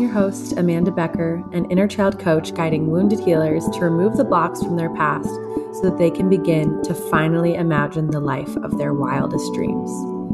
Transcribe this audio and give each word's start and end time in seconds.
Your 0.00 0.10
host, 0.10 0.54
Amanda 0.56 0.90
Becker, 0.90 1.44
an 1.52 1.70
inner 1.70 1.86
child 1.86 2.18
coach 2.18 2.54
guiding 2.54 2.90
wounded 2.90 3.20
healers 3.20 3.68
to 3.68 3.80
remove 3.80 4.16
the 4.16 4.24
blocks 4.24 4.62
from 4.62 4.76
their 4.76 4.88
past 4.94 5.28
so 5.28 5.82
that 5.82 5.98
they 5.98 6.10
can 6.10 6.30
begin 6.30 6.82
to 6.84 6.94
finally 6.94 7.54
imagine 7.54 8.10
the 8.10 8.18
life 8.18 8.56
of 8.56 8.78
their 8.78 8.94
wildest 8.94 9.52
dreams. 9.52 9.90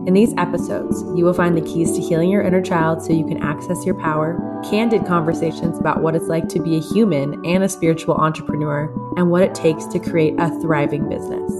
In 0.06 0.14
these 0.14 0.32
episodes, 0.38 1.02
you 1.18 1.24
will 1.24 1.34
find 1.34 1.56
the 1.56 1.62
keys 1.62 1.90
to 1.96 2.00
healing 2.00 2.30
your 2.30 2.42
inner 2.42 2.62
child 2.62 3.02
so 3.02 3.12
you 3.12 3.26
can 3.26 3.42
access 3.42 3.84
your 3.84 3.96
power, 3.96 4.38
candid 4.71 5.04
conversations 5.04 5.80
about 5.80 6.01
what 6.01 6.14
it's 6.14 6.29
like 6.29 6.48
to 6.51 6.62
be 6.62 6.77
a 6.77 6.80
human 6.80 7.45
and 7.45 7.64
a 7.64 7.69
spiritual 7.69 8.14
entrepreneur, 8.14 8.85
and 9.17 9.33
what 9.33 9.43
it 9.43 9.53
takes 9.53 9.85
to 9.87 9.98
create 9.98 10.35
a 10.39 10.48
thriving 10.61 11.09
business. 11.09 11.51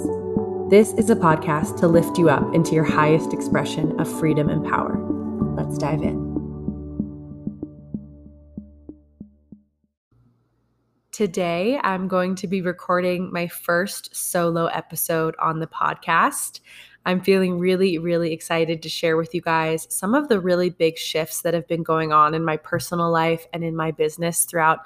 This 0.71 0.93
is 0.93 1.11
a 1.11 1.17
podcast 1.17 1.77
to 1.81 1.89
lift 1.89 2.19
you 2.19 2.29
up 2.29 2.55
into 2.55 2.73
your 2.73 2.85
highest 2.85 3.33
expression 3.33 3.99
of 3.99 4.09
freedom 4.21 4.49
and 4.49 4.65
power. 4.65 4.97
Let's 5.57 5.77
dive 5.77 6.03
in. 6.03 6.26
Today, 11.17 11.81
I'm 11.83 12.09
going 12.09 12.35
to 12.35 12.47
be 12.47 12.61
recording 12.61 13.33
my 13.33 13.47
first 13.49 14.15
solo 14.15 14.67
episode 14.67 15.35
on 15.41 15.61
the 15.61 15.67
podcast. 15.67 16.61
I'm 17.07 17.23
feeling 17.23 17.59
really, 17.59 17.97
really 17.97 18.35
excited 18.35 18.83
to 18.83 18.91
share 18.91 19.17
with 19.17 19.35
you 19.35 19.41
guys 19.41 19.87
some 19.89 20.15
of 20.15 20.29
the 20.29 20.39
really 20.39 20.69
big 20.69 20.99
shifts 20.99 21.41
that 21.41 21.55
have 21.55 21.67
been 21.67 21.83
going 21.83 22.13
on 22.13 22.35
in 22.35 22.45
my 22.45 22.59
personal 22.59 23.11
life 23.11 23.47
and 23.55 23.65
in 23.65 23.75
my 23.75 23.93
business 23.93 24.45
throughout 24.45 24.81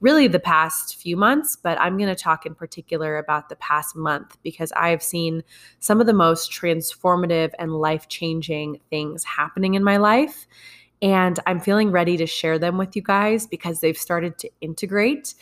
really 0.00 0.26
the 0.26 0.40
past 0.40 0.96
few 0.96 1.18
months, 1.18 1.54
but 1.54 1.78
I'm 1.78 1.98
going 1.98 2.08
to 2.08 2.14
talk 2.14 2.46
in 2.46 2.54
particular 2.54 3.18
about 3.18 3.50
the 3.50 3.56
past 3.56 3.94
month 3.94 4.38
because 4.42 4.72
I 4.72 4.88
have 4.88 5.02
seen 5.02 5.42
some 5.80 6.00
of 6.00 6.06
the 6.06 6.14
most 6.14 6.50
transformative 6.50 7.50
and 7.58 7.74
life 7.74 8.08
changing 8.08 8.80
things 8.88 9.22
happening 9.22 9.74
in 9.74 9.84
my 9.84 9.98
life. 9.98 10.46
And 11.02 11.38
I'm 11.46 11.60
feeling 11.60 11.90
ready 11.90 12.16
to 12.16 12.26
share 12.26 12.58
them 12.58 12.78
with 12.78 12.96
you 12.96 13.02
guys 13.02 13.46
because 13.46 13.80
they've 13.80 13.98
started 13.98 14.38
to 14.38 14.50
integrate. 14.62 15.34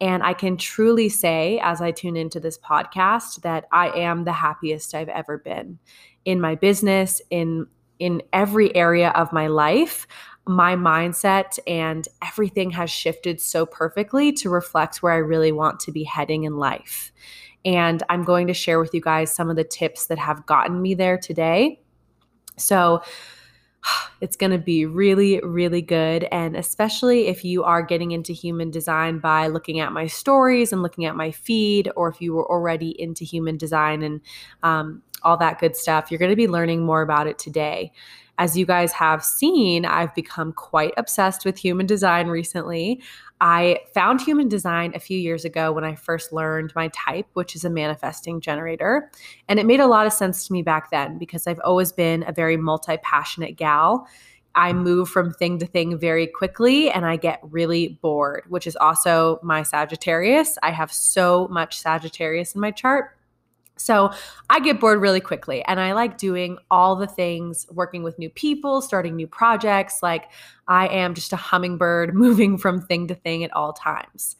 And 0.00 0.22
I 0.22 0.32
can 0.32 0.56
truly 0.56 1.08
say, 1.08 1.60
as 1.62 1.80
I 1.80 1.90
tune 1.90 2.16
into 2.16 2.38
this 2.38 2.58
podcast, 2.58 3.42
that 3.42 3.66
I 3.72 3.88
am 3.90 4.24
the 4.24 4.32
happiest 4.32 4.94
I've 4.94 5.08
ever 5.08 5.38
been 5.38 5.78
in 6.24 6.40
my 6.40 6.54
business, 6.54 7.20
in 7.30 7.66
in 7.98 8.22
every 8.32 8.74
area 8.76 9.10
of 9.10 9.32
my 9.32 9.48
life. 9.48 10.06
My 10.46 10.76
mindset 10.76 11.58
and 11.66 12.06
everything 12.22 12.70
has 12.70 12.90
shifted 12.90 13.40
so 13.40 13.66
perfectly 13.66 14.32
to 14.34 14.48
reflect 14.48 15.02
where 15.02 15.12
I 15.12 15.18
really 15.18 15.52
want 15.52 15.80
to 15.80 15.92
be 15.92 16.04
heading 16.04 16.44
in 16.44 16.56
life. 16.56 17.12
And 17.64 18.02
I'm 18.08 18.22
going 18.22 18.46
to 18.46 18.54
share 18.54 18.78
with 18.78 18.94
you 18.94 19.00
guys 19.00 19.34
some 19.34 19.50
of 19.50 19.56
the 19.56 19.64
tips 19.64 20.06
that 20.06 20.18
have 20.18 20.46
gotten 20.46 20.80
me 20.80 20.94
there 20.94 21.18
today. 21.18 21.82
So, 22.56 23.02
it's 24.20 24.36
going 24.36 24.52
to 24.52 24.58
be 24.58 24.86
really, 24.86 25.40
really 25.40 25.82
good. 25.82 26.24
And 26.24 26.56
especially 26.56 27.28
if 27.28 27.44
you 27.44 27.64
are 27.64 27.82
getting 27.82 28.12
into 28.12 28.32
human 28.32 28.70
design 28.70 29.18
by 29.18 29.48
looking 29.48 29.80
at 29.80 29.92
my 29.92 30.06
stories 30.06 30.72
and 30.72 30.82
looking 30.82 31.04
at 31.04 31.16
my 31.16 31.30
feed, 31.30 31.90
or 31.96 32.08
if 32.08 32.20
you 32.20 32.34
were 32.34 32.50
already 32.50 32.90
into 33.00 33.24
human 33.24 33.56
design 33.56 34.02
and 34.02 34.20
um, 34.62 35.02
all 35.22 35.36
that 35.38 35.58
good 35.58 35.76
stuff, 35.76 36.10
you're 36.10 36.18
going 36.18 36.30
to 36.30 36.36
be 36.36 36.48
learning 36.48 36.84
more 36.84 37.02
about 37.02 37.26
it 37.26 37.38
today. 37.38 37.92
As 38.38 38.56
you 38.56 38.66
guys 38.66 38.92
have 38.92 39.24
seen, 39.24 39.84
I've 39.84 40.14
become 40.14 40.52
quite 40.52 40.94
obsessed 40.96 41.44
with 41.44 41.58
human 41.58 41.86
design 41.86 42.28
recently. 42.28 43.02
I 43.40 43.80
found 43.94 44.20
human 44.20 44.48
design 44.48 44.92
a 44.94 45.00
few 45.00 45.18
years 45.18 45.44
ago 45.44 45.72
when 45.72 45.84
I 45.84 45.96
first 45.96 46.32
learned 46.32 46.72
my 46.76 46.88
type, 46.88 47.26
which 47.34 47.56
is 47.56 47.64
a 47.64 47.70
manifesting 47.70 48.40
generator. 48.40 49.10
And 49.48 49.58
it 49.58 49.66
made 49.66 49.80
a 49.80 49.86
lot 49.86 50.06
of 50.06 50.12
sense 50.12 50.46
to 50.46 50.52
me 50.52 50.62
back 50.62 50.90
then 50.90 51.18
because 51.18 51.46
I've 51.46 51.60
always 51.64 51.90
been 51.90 52.24
a 52.26 52.32
very 52.32 52.56
multi 52.56 52.96
passionate 52.98 53.56
gal. 53.56 54.06
I 54.54 54.72
move 54.72 55.08
from 55.08 55.32
thing 55.32 55.58
to 55.58 55.66
thing 55.66 55.98
very 55.98 56.26
quickly 56.26 56.90
and 56.90 57.06
I 57.06 57.16
get 57.16 57.40
really 57.42 57.98
bored, 58.02 58.44
which 58.48 58.66
is 58.66 58.76
also 58.76 59.38
my 59.42 59.62
Sagittarius. 59.62 60.58
I 60.62 60.70
have 60.70 60.92
so 60.92 61.48
much 61.48 61.80
Sagittarius 61.80 62.54
in 62.54 62.60
my 62.60 62.70
chart. 62.70 63.17
So 63.78 64.12
I 64.50 64.60
get 64.60 64.80
bored 64.80 65.00
really 65.00 65.20
quickly 65.20 65.62
and 65.64 65.80
I 65.80 65.92
like 65.92 66.18
doing 66.18 66.58
all 66.70 66.96
the 66.96 67.06
things, 67.06 67.66
working 67.70 68.02
with 68.02 68.18
new 68.18 68.30
people, 68.30 68.82
starting 68.82 69.16
new 69.16 69.26
projects. 69.26 70.02
Like 70.02 70.30
I 70.66 70.88
am 70.88 71.14
just 71.14 71.32
a 71.32 71.36
hummingbird 71.36 72.14
moving 72.14 72.58
from 72.58 72.82
thing 72.82 73.08
to 73.08 73.14
thing 73.14 73.44
at 73.44 73.52
all 73.52 73.72
times. 73.72 74.36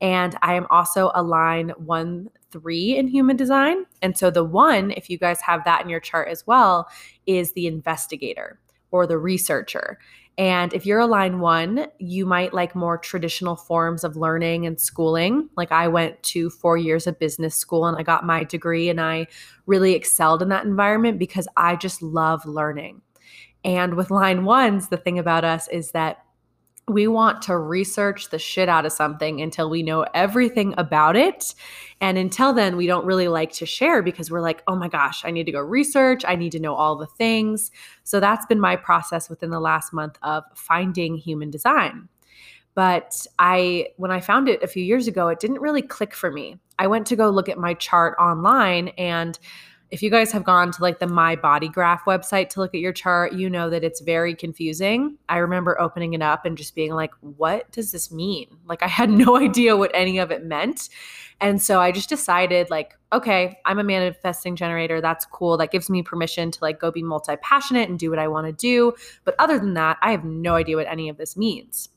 And 0.00 0.36
I 0.42 0.54
am 0.54 0.66
also 0.70 1.10
a 1.14 1.22
line 1.22 1.70
one, 1.76 2.30
three 2.50 2.96
in 2.96 3.06
human 3.06 3.36
design. 3.36 3.84
And 4.00 4.16
so 4.16 4.30
the 4.30 4.44
one, 4.44 4.92
if 4.92 5.10
you 5.10 5.18
guys 5.18 5.40
have 5.42 5.64
that 5.64 5.82
in 5.82 5.88
your 5.88 6.00
chart 6.00 6.28
as 6.28 6.46
well, 6.46 6.88
is 7.26 7.52
the 7.52 7.66
investigator 7.66 8.58
or 8.90 9.06
the 9.06 9.18
researcher. 9.18 9.98
And 10.38 10.72
if 10.72 10.86
you're 10.86 11.00
a 11.00 11.06
line 11.06 11.40
one, 11.40 11.86
you 11.98 12.24
might 12.24 12.54
like 12.54 12.74
more 12.74 12.96
traditional 12.96 13.56
forms 13.56 14.04
of 14.04 14.16
learning 14.16 14.64
and 14.66 14.80
schooling. 14.80 15.50
Like 15.56 15.70
I 15.70 15.88
went 15.88 16.22
to 16.24 16.48
four 16.48 16.78
years 16.78 17.06
of 17.06 17.18
business 17.18 17.54
school 17.54 17.86
and 17.86 17.96
I 17.98 18.02
got 18.02 18.24
my 18.24 18.44
degree, 18.44 18.88
and 18.88 19.00
I 19.00 19.26
really 19.66 19.94
excelled 19.94 20.40
in 20.40 20.48
that 20.48 20.64
environment 20.64 21.18
because 21.18 21.46
I 21.56 21.76
just 21.76 22.00
love 22.00 22.46
learning. 22.46 23.02
And 23.64 23.94
with 23.94 24.10
line 24.10 24.44
ones, 24.44 24.88
the 24.88 24.96
thing 24.96 25.18
about 25.18 25.44
us 25.44 25.68
is 25.68 25.90
that 25.90 26.24
we 26.90 27.06
want 27.06 27.42
to 27.42 27.56
research 27.56 28.30
the 28.30 28.38
shit 28.38 28.68
out 28.68 28.84
of 28.84 28.92
something 28.92 29.40
until 29.40 29.70
we 29.70 29.82
know 29.82 30.04
everything 30.14 30.74
about 30.76 31.16
it. 31.16 31.54
And 32.00 32.18
until 32.18 32.52
then, 32.52 32.76
we 32.76 32.86
don't 32.86 33.04
really 33.04 33.28
like 33.28 33.52
to 33.52 33.66
share 33.66 34.02
because 34.02 34.30
we're 34.30 34.40
like, 34.40 34.62
oh 34.66 34.74
my 34.74 34.88
gosh, 34.88 35.24
I 35.24 35.30
need 35.30 35.46
to 35.46 35.52
go 35.52 35.60
research. 35.60 36.24
I 36.26 36.34
need 36.34 36.52
to 36.52 36.58
know 36.58 36.74
all 36.74 36.96
the 36.96 37.06
things. 37.06 37.70
So 38.04 38.20
that's 38.20 38.46
been 38.46 38.60
my 38.60 38.76
process 38.76 39.28
within 39.30 39.50
the 39.50 39.60
last 39.60 39.92
month 39.92 40.18
of 40.22 40.44
finding 40.54 41.16
human 41.16 41.50
design. 41.50 42.08
But 42.74 43.26
I, 43.38 43.88
when 43.96 44.10
I 44.10 44.20
found 44.20 44.48
it 44.48 44.62
a 44.62 44.68
few 44.68 44.84
years 44.84 45.06
ago, 45.06 45.28
it 45.28 45.40
didn't 45.40 45.60
really 45.60 45.82
click 45.82 46.14
for 46.14 46.30
me. 46.30 46.58
I 46.78 46.86
went 46.86 47.06
to 47.08 47.16
go 47.16 47.28
look 47.28 47.48
at 47.48 47.58
my 47.58 47.74
chart 47.74 48.16
online 48.18 48.88
and 48.96 49.38
if 49.90 50.02
you 50.02 50.10
guys 50.10 50.30
have 50.30 50.44
gone 50.44 50.70
to 50.70 50.82
like 50.82 51.00
the 51.00 51.06
My 51.06 51.34
Body 51.34 51.68
Graph 51.68 52.04
website 52.04 52.48
to 52.50 52.60
look 52.60 52.74
at 52.74 52.80
your 52.80 52.92
chart, 52.92 53.32
you 53.32 53.50
know 53.50 53.68
that 53.70 53.82
it's 53.82 54.00
very 54.00 54.36
confusing. 54.36 55.16
I 55.28 55.38
remember 55.38 55.80
opening 55.80 56.12
it 56.12 56.22
up 56.22 56.46
and 56.46 56.56
just 56.56 56.76
being 56.76 56.92
like, 56.92 57.10
what 57.20 57.70
does 57.72 57.90
this 57.90 58.12
mean? 58.12 58.46
Like, 58.66 58.82
I 58.82 58.86
had 58.86 59.10
no 59.10 59.36
idea 59.36 59.76
what 59.76 59.90
any 59.92 60.18
of 60.18 60.30
it 60.30 60.44
meant. 60.44 60.88
And 61.40 61.60
so 61.60 61.80
I 61.80 61.90
just 61.90 62.08
decided, 62.08 62.70
like, 62.70 62.96
okay, 63.12 63.58
I'm 63.64 63.78
a 63.78 63.84
manifesting 63.84 64.54
generator. 64.54 65.00
That's 65.00 65.24
cool. 65.24 65.56
That 65.56 65.72
gives 65.72 65.90
me 65.90 66.02
permission 66.02 66.50
to 66.52 66.58
like 66.62 66.78
go 66.78 66.92
be 66.92 67.02
multi 67.02 67.36
passionate 67.36 67.88
and 67.88 67.98
do 67.98 68.10
what 68.10 68.18
I 68.18 68.28
want 68.28 68.46
to 68.46 68.52
do. 68.52 68.92
But 69.24 69.34
other 69.38 69.58
than 69.58 69.74
that, 69.74 69.98
I 70.02 70.12
have 70.12 70.24
no 70.24 70.54
idea 70.54 70.76
what 70.76 70.86
any 70.86 71.08
of 71.08 71.16
this 71.16 71.36
means. 71.36 71.88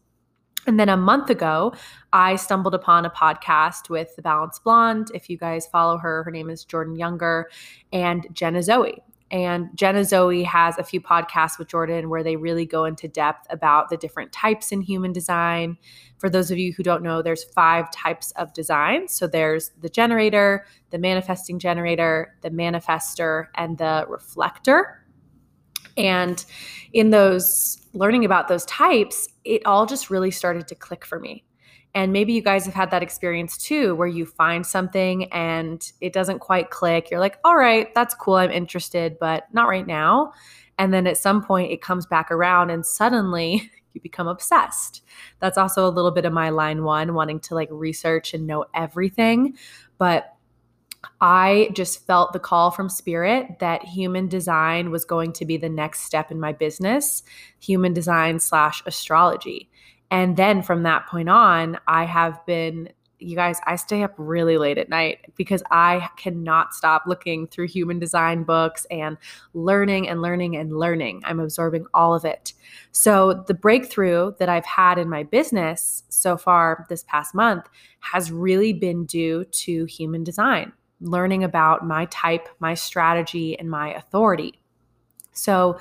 And 0.66 0.80
then 0.80 0.90
a 0.90 0.98
month 0.98 1.30
ago, 1.30 1.74
I 2.14 2.36
stumbled 2.38 2.74
upon 2.74 3.06
a 3.06 3.10
podcast 3.10 3.90
with 3.90 4.16
the 4.16 4.22
Balanced 4.22 4.64
Blonde. 4.64 5.12
If 5.14 5.30
you 5.30 5.38
guys 5.38 5.68
follow 5.68 5.98
her, 5.98 6.24
her 6.24 6.32
name 6.32 6.50
is 6.50 6.64
Jordan 6.64 6.96
Younger 6.96 7.50
and 7.92 8.28
Jenna 8.32 8.64
Zoe. 8.64 9.02
And 9.32 9.70
Jenna 9.74 10.06
Zoe 10.06 10.44
has 10.44 10.78
a 10.78 10.84
few 10.84 11.02
podcasts 11.02 11.58
with 11.58 11.68
Jordan 11.68 12.08
where 12.08 12.22
they 12.22 12.36
really 12.36 12.68
go 12.68 12.86
into 12.86 13.08
depth 13.08 13.48
about 13.50 13.90
the 13.90 13.98
different 13.98 14.32
types 14.32 14.72
in 14.72 14.82
human 14.82 15.12
design. 15.12 15.76
For 16.20 16.30
those 16.30 16.52
of 16.52 16.60
you 16.60 16.72
who 16.72 16.84
don't 16.84 17.02
know, 17.02 17.24
there's 17.24 17.44
five 17.44 17.92
types 17.92 18.32
of 18.34 18.54
design. 18.54 19.08
So 19.08 19.26
there's 19.26 19.72
the 19.82 19.90
generator, 19.90 20.68
the 20.92 21.00
manifesting 21.00 21.58
generator, 21.58 22.36
the 22.42 22.52
manifester, 22.52 23.48
and 23.56 23.80
the 23.80 24.06
reflector. 24.08 25.03
And 25.98 26.44
in 26.94 27.10
those 27.10 27.80
learning 27.94 28.26
about 28.26 28.48
those 28.48 28.66
types, 28.66 29.28
it 29.44 29.66
all 29.66 29.86
just 29.86 30.10
really 30.10 30.32
started 30.32 30.68
to 30.68 30.76
click 30.76 31.06
for 31.06 31.20
me. 31.20 31.44
And 31.96 32.12
maybe 32.12 32.34
you 32.34 32.42
guys 32.42 32.66
have 32.66 32.74
had 32.74 32.90
that 32.92 33.04
experience 33.04 33.58
too, 33.58 33.94
where 33.96 34.08
you 34.08 34.26
find 34.26 34.66
something 34.66 35.32
and 35.32 35.92
it 36.02 36.12
doesn't 36.12 36.40
quite 36.40 36.72
click. 36.72 37.12
You're 37.12 37.20
like, 37.20 37.38
all 37.44 37.56
right, 37.56 37.94
that's 37.94 38.16
cool. 38.16 38.36
I'm 38.36 38.50
interested, 38.50 39.18
but 39.20 39.44
not 39.54 39.68
right 39.68 39.86
now. 39.86 40.34
And 40.80 40.92
then 40.92 41.06
at 41.06 41.18
some 41.18 41.44
point 41.44 41.72
it 41.72 41.82
comes 41.82 42.08
back 42.08 42.32
around 42.32 42.72
and 42.72 42.84
suddenly 42.84 43.70
you 43.94 44.02
become 44.02 44.28
obsessed. 44.28 45.04
That's 45.40 45.58
also 45.58 45.88
a 45.88 45.92
little 45.92 46.10
bit 46.10 46.26
of 46.26 46.34
my 46.34 46.50
line 46.50 46.84
one, 46.84 47.14
wanting 47.14 47.40
to 47.42 47.56
like 47.56 47.70
research 47.72 48.34
and 48.34 48.48
know 48.48 48.66
everything. 48.74 49.56
But 50.00 50.33
I 51.22 51.70
just 51.74 52.06
felt 52.06 52.34
the 52.34 52.40
call 52.40 52.72
from 52.72 52.90
spirit 52.90 53.60
that 53.60 53.84
human 53.84 54.28
design 54.28 54.92
was 54.92 55.06
going 55.06 55.34
to 55.34 55.46
be 55.46 55.58
the 55.58 55.70
next 55.70 56.02
step 56.02 56.32
in 56.32 56.40
my 56.40 56.52
business, 56.52 57.24
human 57.60 57.94
design 57.94 58.40
slash 58.40 58.84
astrology. 58.86 59.70
And 60.12 60.38
then 60.38 60.62
from 60.62 60.84
that 60.84 61.08
point 61.08 61.30
on, 61.30 61.80
I 61.88 62.04
have 62.06 62.46
been, 62.46 62.90
you 63.20 63.36
guys, 63.36 63.60
I 63.66 63.78
stay 63.78 64.04
up 64.04 64.14
really 64.18 64.58
late 64.58 64.78
at 64.78 64.90
night 64.90 65.20
because 65.38 65.64
I 65.72 66.10
cannot 66.18 66.74
stop 66.74 67.04
looking 67.08 67.48
through 67.48 67.68
human 67.68 68.00
design 68.00 68.44
books 68.44 68.86
and 68.92 69.18
learning 69.54 70.10
and 70.10 70.22
learning 70.22 70.56
and 70.56 70.78
learning. 70.78 71.24
I'm 71.26 71.40
absorbing 71.40 71.86
all 71.94 72.14
of 72.14 72.26
it. 72.26 72.54
So 72.92 73.44
the 73.48 73.54
breakthrough 73.54 74.34
that 74.40 74.50
I've 74.50 74.66
had 74.66 74.98
in 74.98 75.10
my 75.10 75.24
business 75.24 76.04
so 76.10 76.38
far 76.38 76.86
this 76.90 77.04
past 77.08 77.34
month 77.34 77.68
has 78.02 78.32
really 78.32 78.74
been 78.74 79.06
due 79.06 79.46
to 79.46 79.86
human 79.86 80.24
design 80.24 80.74
learning 81.04 81.44
about 81.44 81.86
my 81.86 82.06
type, 82.06 82.48
my 82.60 82.74
strategy, 82.74 83.58
and 83.60 83.70
my 83.70 83.94
authority. 83.94 84.60
So, 85.34 85.80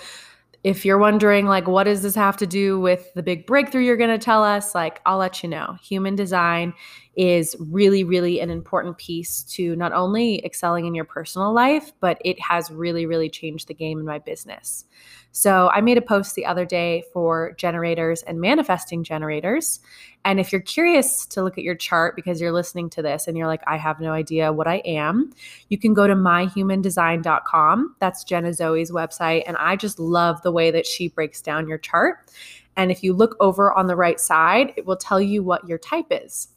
if 0.64 0.84
you're 0.84 0.98
wondering 0.98 1.46
like 1.46 1.66
what 1.66 1.84
does 1.84 2.02
this 2.02 2.14
have 2.14 2.36
to 2.36 2.46
do 2.46 2.78
with 2.78 3.12
the 3.14 3.22
big 3.22 3.46
breakthrough 3.46 3.82
you're 3.82 3.96
going 3.96 4.10
to 4.10 4.24
tell 4.24 4.44
us 4.44 4.76
like 4.76 5.00
i'll 5.06 5.18
let 5.18 5.42
you 5.42 5.48
know 5.48 5.76
human 5.82 6.14
design 6.14 6.72
is 7.14 7.56
really 7.58 8.04
really 8.04 8.40
an 8.40 8.50
important 8.50 8.96
piece 8.98 9.42
to 9.42 9.76
not 9.76 9.92
only 9.92 10.44
excelling 10.44 10.86
in 10.86 10.94
your 10.94 11.04
personal 11.04 11.52
life 11.52 11.92
but 12.00 12.18
it 12.24 12.40
has 12.40 12.70
really 12.70 13.06
really 13.06 13.28
changed 13.28 13.68
the 13.68 13.74
game 13.74 13.98
in 13.98 14.04
my 14.04 14.18
business 14.18 14.84
so 15.30 15.70
i 15.74 15.80
made 15.80 15.98
a 15.98 16.02
post 16.02 16.34
the 16.34 16.46
other 16.46 16.64
day 16.64 17.02
for 17.12 17.52
generators 17.58 18.22
and 18.22 18.40
manifesting 18.40 19.04
generators 19.04 19.80
and 20.24 20.38
if 20.38 20.52
you're 20.52 20.60
curious 20.60 21.26
to 21.26 21.42
look 21.42 21.58
at 21.58 21.64
your 21.64 21.74
chart 21.74 22.14
because 22.14 22.40
you're 22.40 22.52
listening 22.52 22.88
to 22.90 23.02
this 23.02 23.26
and 23.26 23.36
you're 23.36 23.46
like, 23.48 23.62
I 23.66 23.76
have 23.76 24.00
no 24.00 24.12
idea 24.12 24.52
what 24.52 24.68
I 24.68 24.76
am, 24.84 25.32
you 25.68 25.78
can 25.78 25.94
go 25.94 26.06
to 26.06 26.14
myhumandesign.com. 26.14 27.96
That's 27.98 28.24
Jenna 28.24 28.52
Zoe's 28.52 28.90
website. 28.90 29.42
And 29.46 29.56
I 29.56 29.76
just 29.76 29.98
love 29.98 30.40
the 30.42 30.52
way 30.52 30.70
that 30.70 30.86
she 30.86 31.08
breaks 31.08 31.40
down 31.40 31.68
your 31.68 31.78
chart. 31.78 32.30
And 32.76 32.90
if 32.90 33.02
you 33.02 33.12
look 33.12 33.36
over 33.40 33.72
on 33.72 33.86
the 33.86 33.96
right 33.96 34.20
side, 34.20 34.72
it 34.76 34.86
will 34.86 34.96
tell 34.96 35.20
you 35.20 35.42
what 35.42 35.66
your 35.68 35.78
type 35.78 36.06
is. 36.10 36.48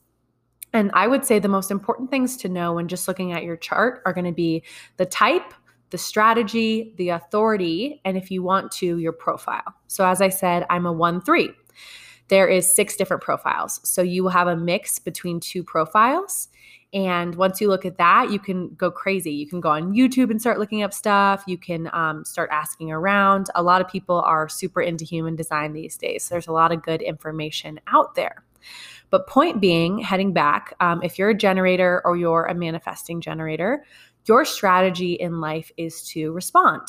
And 0.75 0.91
I 0.93 1.07
would 1.07 1.25
say 1.25 1.39
the 1.39 1.47
most 1.47 1.71
important 1.71 2.11
things 2.11 2.37
to 2.37 2.49
know 2.49 2.73
when 2.73 2.87
just 2.87 3.07
looking 3.07 3.31
at 3.31 3.43
your 3.43 3.57
chart 3.57 4.01
are 4.05 4.13
going 4.13 4.25
to 4.25 4.31
be 4.31 4.63
the 4.97 5.05
type, 5.05 5.53
the 5.89 5.97
strategy, 5.97 6.93
the 6.97 7.09
authority, 7.09 8.01
and 8.05 8.17
if 8.17 8.29
you 8.29 8.43
want 8.43 8.71
to, 8.73 8.97
your 8.97 9.13
profile. 9.13 9.73
So, 9.87 10.05
as 10.05 10.21
I 10.21 10.29
said, 10.29 10.65
I'm 10.69 10.85
a 10.85 10.93
1 10.93 11.21
3 11.21 11.49
there 12.27 12.47
is 12.47 12.73
six 12.73 12.95
different 12.95 13.21
profiles. 13.21 13.79
So 13.83 14.01
you 14.01 14.23
will 14.23 14.31
have 14.31 14.47
a 14.47 14.55
mix 14.55 14.99
between 14.99 15.39
two 15.39 15.63
profiles. 15.63 16.49
And 16.93 17.35
once 17.35 17.59
you 17.59 17.67
look 17.67 17.85
at 17.85 17.97
that, 17.97 18.31
you 18.31 18.39
can 18.39 18.69
go 18.75 18.89
crazy. 18.89 19.31
You 19.31 19.47
can 19.47 19.59
go 19.59 19.69
on 19.69 19.93
YouTube 19.93 20.31
and 20.31 20.39
start 20.39 20.59
looking 20.59 20.81
up 20.81 20.93
stuff. 20.93 21.43
You 21.45 21.57
can 21.57 21.89
um, 21.93 22.23
start 22.23 22.49
asking 22.51 22.91
around. 22.91 23.49
A 23.55 23.61
lot 23.61 23.81
of 23.81 23.89
people 23.89 24.21
are 24.21 24.47
super 24.47 24.81
into 24.81 25.03
human 25.03 25.35
design 25.35 25.73
these 25.73 25.97
days. 25.97 26.23
So 26.23 26.35
there's 26.35 26.47
a 26.47 26.53
lot 26.53 26.71
of 26.71 26.83
good 26.83 27.01
information 27.01 27.79
out 27.87 28.15
there. 28.15 28.43
But 29.09 29.27
point 29.27 29.61
being, 29.61 29.99
heading 29.99 30.33
back, 30.33 30.73
um, 30.79 31.01
if 31.03 31.17
you're 31.17 31.29
a 31.29 31.37
generator 31.37 32.01
or 32.05 32.17
you're 32.17 32.45
a 32.45 32.53
manifesting 32.53 33.21
generator, 33.21 33.85
your 34.25 34.45
strategy 34.45 35.13
in 35.13 35.39
life 35.39 35.71
is 35.77 36.03
to 36.09 36.31
respond. 36.31 36.81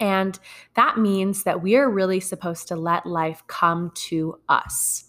And 0.00 0.38
that 0.74 0.98
means 0.98 1.42
that 1.42 1.62
we 1.62 1.76
are 1.76 1.90
really 1.90 2.20
supposed 2.20 2.68
to 2.68 2.76
let 2.76 3.04
life 3.04 3.42
come 3.48 3.90
to 4.08 4.38
us. 4.48 5.07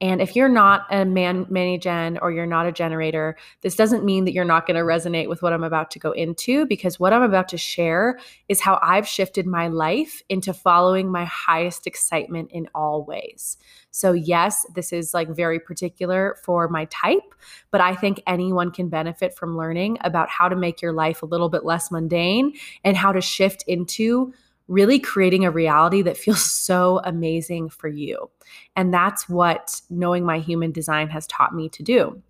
And 0.00 0.20
if 0.20 0.34
you're 0.34 0.48
not 0.48 0.86
a 0.90 1.04
man 1.04 1.46
mani 1.48 1.78
gen 1.78 2.18
or 2.20 2.32
you're 2.32 2.46
not 2.46 2.66
a 2.66 2.72
generator, 2.72 3.36
this 3.62 3.76
doesn't 3.76 4.04
mean 4.04 4.24
that 4.24 4.32
you're 4.32 4.44
not 4.44 4.66
going 4.66 4.76
to 4.76 4.82
resonate 4.82 5.28
with 5.28 5.40
what 5.40 5.52
I'm 5.52 5.62
about 5.62 5.90
to 5.92 5.98
go 5.98 6.10
into 6.12 6.66
because 6.66 6.98
what 6.98 7.12
I'm 7.12 7.22
about 7.22 7.48
to 7.50 7.58
share 7.58 8.18
is 8.48 8.60
how 8.60 8.78
I've 8.82 9.06
shifted 9.06 9.46
my 9.46 9.68
life 9.68 10.22
into 10.28 10.52
following 10.52 11.10
my 11.10 11.24
highest 11.24 11.86
excitement 11.86 12.50
in 12.52 12.68
all 12.74 13.04
ways. 13.04 13.56
So 13.92 14.12
yes, 14.12 14.66
this 14.74 14.92
is 14.92 15.14
like 15.14 15.28
very 15.28 15.60
particular 15.60 16.36
for 16.42 16.68
my 16.68 16.86
type, 16.86 17.34
but 17.70 17.80
I 17.80 17.94
think 17.94 18.20
anyone 18.26 18.72
can 18.72 18.88
benefit 18.88 19.36
from 19.36 19.56
learning 19.56 19.98
about 20.00 20.28
how 20.28 20.48
to 20.48 20.56
make 20.56 20.82
your 20.82 20.92
life 20.92 21.22
a 21.22 21.26
little 21.26 21.48
bit 21.48 21.64
less 21.64 21.92
mundane 21.92 22.54
and 22.82 22.96
how 22.96 23.12
to 23.12 23.20
shift 23.20 23.62
into 23.68 24.34
really 24.68 24.98
creating 24.98 25.44
a 25.44 25.50
reality 25.50 26.02
that 26.02 26.16
feels 26.16 26.44
so 26.44 27.00
amazing 27.04 27.68
for 27.68 27.88
you. 27.88 28.30
And 28.76 28.92
that's 28.92 29.28
what 29.28 29.80
knowing 29.90 30.24
my 30.24 30.38
human 30.38 30.72
design 30.72 31.08
has 31.08 31.26
taught 31.26 31.54
me 31.54 31.68
to 31.70 31.82
do. 31.82 32.22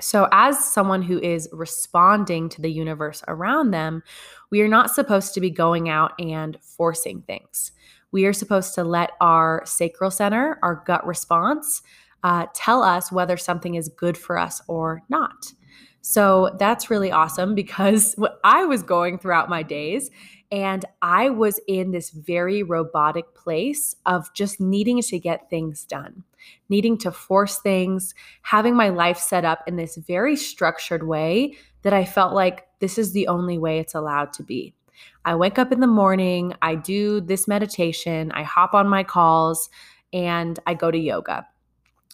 So, 0.00 0.28
as 0.30 0.64
someone 0.64 1.02
who 1.02 1.18
is 1.18 1.48
responding 1.52 2.48
to 2.50 2.62
the 2.62 2.70
universe 2.70 3.24
around 3.26 3.72
them, 3.72 4.04
we 4.50 4.60
are 4.60 4.68
not 4.68 4.92
supposed 4.92 5.34
to 5.34 5.40
be 5.40 5.50
going 5.50 5.88
out 5.88 6.12
and 6.20 6.56
forcing 6.62 7.22
things. 7.22 7.72
We 8.12 8.24
are 8.24 8.32
supposed 8.32 8.74
to 8.76 8.84
let 8.84 9.10
our 9.20 9.62
sacral 9.66 10.12
center, 10.12 10.58
our 10.62 10.84
gut 10.86 11.04
response, 11.04 11.82
uh, 12.22 12.46
tell 12.54 12.82
us 12.82 13.10
whether 13.10 13.36
something 13.36 13.74
is 13.74 13.88
good 13.88 14.16
for 14.16 14.38
us 14.38 14.62
or 14.68 15.02
not. 15.08 15.52
So 16.00 16.56
that's 16.58 16.90
really 16.90 17.10
awesome 17.10 17.54
because 17.54 18.14
what 18.16 18.40
I 18.44 18.64
was 18.64 18.82
going 18.82 19.18
throughout 19.18 19.48
my 19.48 19.62
days 19.62 20.10
and 20.50 20.84
I 21.02 21.30
was 21.30 21.60
in 21.68 21.90
this 21.90 22.10
very 22.10 22.62
robotic 22.62 23.34
place 23.34 23.94
of 24.06 24.32
just 24.34 24.60
needing 24.60 25.02
to 25.02 25.18
get 25.18 25.50
things 25.50 25.84
done, 25.84 26.24
needing 26.68 26.96
to 26.98 27.12
force 27.12 27.58
things, 27.58 28.14
having 28.42 28.74
my 28.74 28.88
life 28.88 29.18
set 29.18 29.44
up 29.44 29.62
in 29.66 29.76
this 29.76 29.96
very 29.96 30.36
structured 30.36 31.06
way 31.06 31.56
that 31.82 31.92
I 31.92 32.04
felt 32.04 32.34
like 32.34 32.66
this 32.80 32.98
is 32.98 33.12
the 33.12 33.28
only 33.28 33.58
way 33.58 33.78
it's 33.78 33.94
allowed 33.94 34.32
to 34.34 34.42
be. 34.42 34.74
I 35.24 35.34
wake 35.34 35.58
up 35.58 35.70
in 35.72 35.80
the 35.80 35.86
morning, 35.86 36.54
I 36.62 36.74
do 36.74 37.20
this 37.20 37.46
meditation, 37.46 38.32
I 38.32 38.42
hop 38.42 38.74
on 38.74 38.88
my 38.88 39.04
calls, 39.04 39.68
and 40.12 40.58
I 40.66 40.74
go 40.74 40.90
to 40.90 40.98
yoga. 40.98 41.46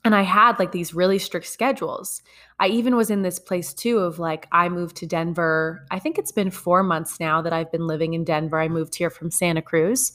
And 0.05 0.15
I 0.15 0.23
had 0.23 0.59
like 0.59 0.73
these 0.73 0.95
really 0.95 1.19
strict 1.19 1.47
schedules. 1.47 2.23
I 2.61 2.69
even 2.69 2.95
was 2.95 3.11
in 3.11 3.23
this 3.23 3.39
place 3.39 3.73
too 3.73 3.99
of 3.99 4.19
like, 4.19 4.47
I 4.53 4.69
moved 4.69 4.97
to 4.97 5.07
Denver. 5.07 5.87
I 5.91 5.99
think 5.99 6.19
it's 6.19 6.33
been 6.33 6.51
four 6.51 6.83
months 6.83 7.19
now 7.19 7.41
that 7.41 7.55
I've 7.55 7.73
been 7.73 7.87
living 7.87 8.13
in 8.13 8.23
Denver. 8.23 8.61
I 8.61 8.69
moved 8.69 8.95
here 8.95 9.11
from 9.11 9.31
Santa 9.31 9.63
Cruz 9.63 10.13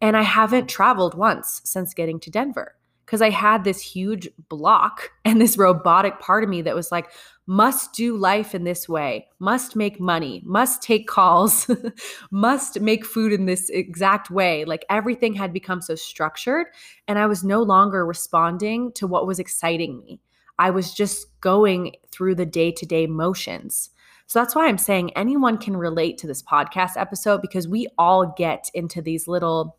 and 0.00 0.16
I 0.16 0.22
haven't 0.22 0.68
traveled 0.68 1.14
once 1.14 1.60
since 1.64 1.94
getting 1.94 2.20
to 2.20 2.30
Denver 2.30 2.76
because 3.04 3.22
I 3.22 3.30
had 3.30 3.64
this 3.64 3.80
huge 3.80 4.28
block 4.48 5.10
and 5.24 5.40
this 5.40 5.58
robotic 5.58 6.20
part 6.20 6.44
of 6.44 6.50
me 6.50 6.62
that 6.62 6.74
was 6.74 6.90
like, 6.92 7.10
must 7.46 7.92
do 7.92 8.16
life 8.16 8.54
in 8.54 8.64
this 8.64 8.88
way, 8.88 9.28
must 9.38 9.76
make 9.76 10.00
money, 10.00 10.42
must 10.44 10.82
take 10.82 11.06
calls, 11.06 11.70
must 12.30 12.80
make 12.80 13.04
food 13.04 13.32
in 13.32 13.44
this 13.44 13.68
exact 13.68 14.30
way. 14.30 14.64
Like 14.64 14.84
everything 14.88 15.34
had 15.34 15.52
become 15.52 15.82
so 15.82 15.94
structured, 15.94 16.66
and 17.06 17.18
I 17.18 17.26
was 17.26 17.44
no 17.44 17.62
longer 17.62 18.06
responding 18.06 18.92
to 18.92 19.06
what 19.06 19.26
was 19.26 19.38
exciting 19.38 19.98
me. 19.98 20.20
I 20.58 20.70
was 20.70 20.94
just 20.94 21.38
going 21.40 21.92
through 22.10 22.36
the 22.36 22.46
day 22.46 22.70
to 22.72 22.86
day 22.86 23.06
motions. 23.06 23.90
So 24.26 24.38
that's 24.38 24.54
why 24.54 24.66
I'm 24.66 24.78
saying 24.78 25.12
anyone 25.16 25.58
can 25.58 25.76
relate 25.76 26.16
to 26.18 26.26
this 26.26 26.42
podcast 26.42 26.96
episode 26.96 27.42
because 27.42 27.68
we 27.68 27.88
all 27.98 28.32
get 28.38 28.70
into 28.72 29.02
these 29.02 29.28
little 29.28 29.76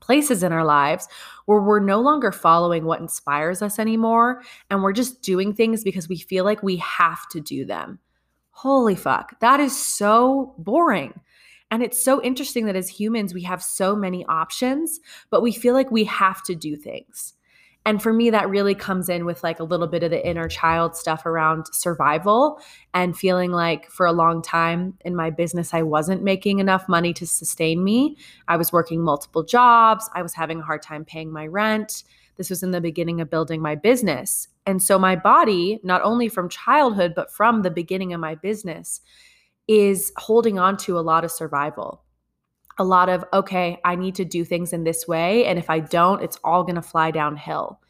places 0.00 0.42
in 0.42 0.52
our 0.52 0.64
lives 0.64 1.08
where 1.46 1.60
we're 1.60 1.80
no 1.80 2.00
longer 2.00 2.32
following 2.32 2.84
what 2.84 3.00
inspires 3.00 3.62
us 3.62 3.78
anymore 3.78 4.42
and 4.70 4.82
we're 4.82 4.92
just 4.92 5.22
doing 5.22 5.52
things 5.52 5.84
because 5.84 6.08
we 6.08 6.18
feel 6.18 6.44
like 6.44 6.62
we 6.62 6.76
have 6.76 7.28
to 7.28 7.40
do 7.40 7.64
them. 7.64 7.98
Holy 8.50 8.94
fuck, 8.94 9.38
that 9.40 9.60
is 9.60 9.76
so 9.76 10.54
boring. 10.58 11.20
And 11.70 11.82
it's 11.82 12.02
so 12.02 12.20
interesting 12.22 12.66
that 12.66 12.76
as 12.76 12.88
humans, 12.88 13.32
we 13.32 13.42
have 13.42 13.62
so 13.62 13.94
many 13.94 14.24
options, 14.26 14.98
but 15.30 15.40
we 15.40 15.52
feel 15.52 15.72
like 15.72 15.90
we 15.90 16.04
have 16.04 16.42
to 16.44 16.54
do 16.54 16.76
things. 16.76 17.34
And 17.90 18.00
for 18.00 18.12
me, 18.12 18.30
that 18.30 18.48
really 18.48 18.76
comes 18.76 19.08
in 19.08 19.24
with 19.24 19.42
like 19.42 19.58
a 19.58 19.64
little 19.64 19.88
bit 19.88 20.04
of 20.04 20.12
the 20.12 20.24
inner 20.24 20.46
child 20.46 20.94
stuff 20.94 21.26
around 21.26 21.66
survival 21.72 22.60
and 22.94 23.18
feeling 23.18 23.50
like 23.50 23.90
for 23.90 24.06
a 24.06 24.12
long 24.12 24.42
time 24.42 24.96
in 25.04 25.16
my 25.16 25.28
business, 25.28 25.74
I 25.74 25.82
wasn't 25.82 26.22
making 26.22 26.60
enough 26.60 26.88
money 26.88 27.12
to 27.14 27.26
sustain 27.26 27.82
me. 27.82 28.16
I 28.46 28.56
was 28.56 28.72
working 28.72 29.02
multiple 29.02 29.42
jobs, 29.42 30.08
I 30.14 30.22
was 30.22 30.34
having 30.34 30.60
a 30.60 30.62
hard 30.62 30.82
time 30.82 31.04
paying 31.04 31.32
my 31.32 31.48
rent. 31.48 32.04
This 32.36 32.48
was 32.48 32.62
in 32.62 32.70
the 32.70 32.80
beginning 32.80 33.20
of 33.20 33.28
building 33.28 33.60
my 33.60 33.74
business. 33.74 34.46
And 34.66 34.80
so 34.80 34.96
my 34.96 35.16
body, 35.16 35.80
not 35.82 36.00
only 36.02 36.28
from 36.28 36.48
childhood, 36.48 37.14
but 37.16 37.32
from 37.32 37.62
the 37.62 37.72
beginning 37.72 38.12
of 38.12 38.20
my 38.20 38.36
business, 38.36 39.00
is 39.66 40.12
holding 40.16 40.60
on 40.60 40.76
to 40.76 40.96
a 40.96 41.00
lot 41.00 41.24
of 41.24 41.32
survival 41.32 42.04
a 42.78 42.84
lot 42.84 43.08
of, 43.08 43.24
okay, 43.32 43.78
I 43.84 43.96
need 43.96 44.14
to 44.16 44.24
do 44.24 44.44
things 44.44 44.72
in 44.72 44.84
this 44.84 45.06
way. 45.06 45.44
And 45.44 45.58
if 45.58 45.68
I 45.68 45.80
don't, 45.80 46.22
it's 46.22 46.38
all 46.44 46.62
going 46.62 46.76
to 46.76 46.82
fly 46.82 47.10
downhill. 47.10 47.80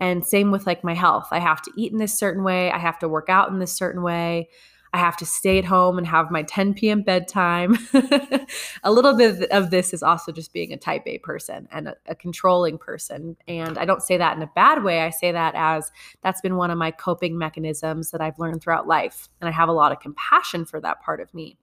And 0.00 0.24
same 0.24 0.50
with 0.50 0.66
like 0.66 0.84
my 0.84 0.94
health. 0.94 1.28
I 1.30 1.38
have 1.38 1.62
to 1.62 1.72
eat 1.76 1.92
in 1.92 1.98
this 1.98 2.18
certain 2.18 2.42
way. 2.42 2.70
I 2.70 2.78
have 2.78 2.98
to 2.98 3.08
work 3.08 3.28
out 3.28 3.50
in 3.50 3.58
this 3.58 3.72
certain 3.72 4.02
way. 4.02 4.48
I 4.94 4.98
have 4.98 5.16
to 5.16 5.26
stay 5.26 5.58
at 5.58 5.64
home 5.64 5.98
and 5.98 6.06
have 6.06 6.30
my 6.30 6.44
10 6.44 6.74
p.m. 6.74 7.02
bedtime. 7.02 7.76
a 8.84 8.92
little 8.92 9.16
bit 9.16 9.50
of 9.50 9.70
this 9.70 9.92
is 9.92 10.04
also 10.04 10.30
just 10.30 10.52
being 10.52 10.72
a 10.72 10.76
type 10.76 11.02
A 11.06 11.18
person 11.18 11.66
and 11.72 11.88
a, 11.88 11.96
a, 12.06 12.14
controlling 12.14 12.78
person. 12.78 13.36
And 13.48 13.76
I 13.76 13.86
don't 13.86 14.02
say 14.04 14.16
that 14.16 14.36
in 14.36 14.42
a 14.42 14.50
bad 14.54 14.84
way. 14.84 15.00
I 15.00 15.10
say 15.10 15.32
that 15.32 15.54
as 15.56 15.90
that's 16.22 16.40
been 16.40 16.54
one 16.54 16.70
of 16.70 16.78
my 16.78 16.92
coping 16.92 17.36
mechanisms 17.36 18.12
that 18.12 18.20
I've 18.20 18.38
learned 18.38 18.62
throughout 18.62 18.86
life. 18.86 19.28
And 19.40 19.48
I 19.48 19.52
have 19.52 19.68
a 19.68 19.72
lot 19.72 19.90
of 19.90 19.98
compassion 19.98 20.64
for 20.64 20.80
that 20.80 21.02
part 21.02 21.20
of 21.20 21.34
me. 21.34 21.58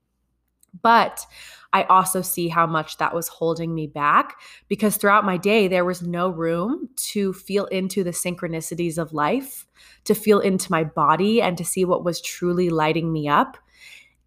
But 0.80 1.26
I 1.72 1.84
also 1.84 2.22
see 2.22 2.48
how 2.48 2.66
much 2.66 2.98
that 2.98 3.14
was 3.14 3.28
holding 3.28 3.74
me 3.74 3.86
back 3.86 4.36
because 4.68 4.96
throughout 4.96 5.24
my 5.24 5.36
day, 5.36 5.68
there 5.68 5.84
was 5.84 6.02
no 6.02 6.28
room 6.28 6.88
to 6.96 7.32
feel 7.32 7.66
into 7.66 8.04
the 8.04 8.10
synchronicities 8.10 8.98
of 8.98 9.12
life, 9.12 9.66
to 10.04 10.14
feel 10.14 10.40
into 10.40 10.70
my 10.70 10.84
body, 10.84 11.40
and 11.40 11.56
to 11.58 11.64
see 11.64 11.84
what 11.84 12.04
was 12.04 12.20
truly 12.20 12.68
lighting 12.68 13.12
me 13.12 13.28
up. 13.28 13.56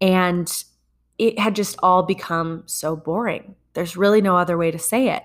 And 0.00 0.52
it 1.18 1.38
had 1.38 1.54
just 1.54 1.78
all 1.82 2.02
become 2.02 2.64
so 2.66 2.96
boring. 2.96 3.54
There's 3.74 3.96
really 3.96 4.20
no 4.20 4.36
other 4.36 4.58
way 4.58 4.70
to 4.70 4.78
say 4.78 5.10
it. 5.10 5.22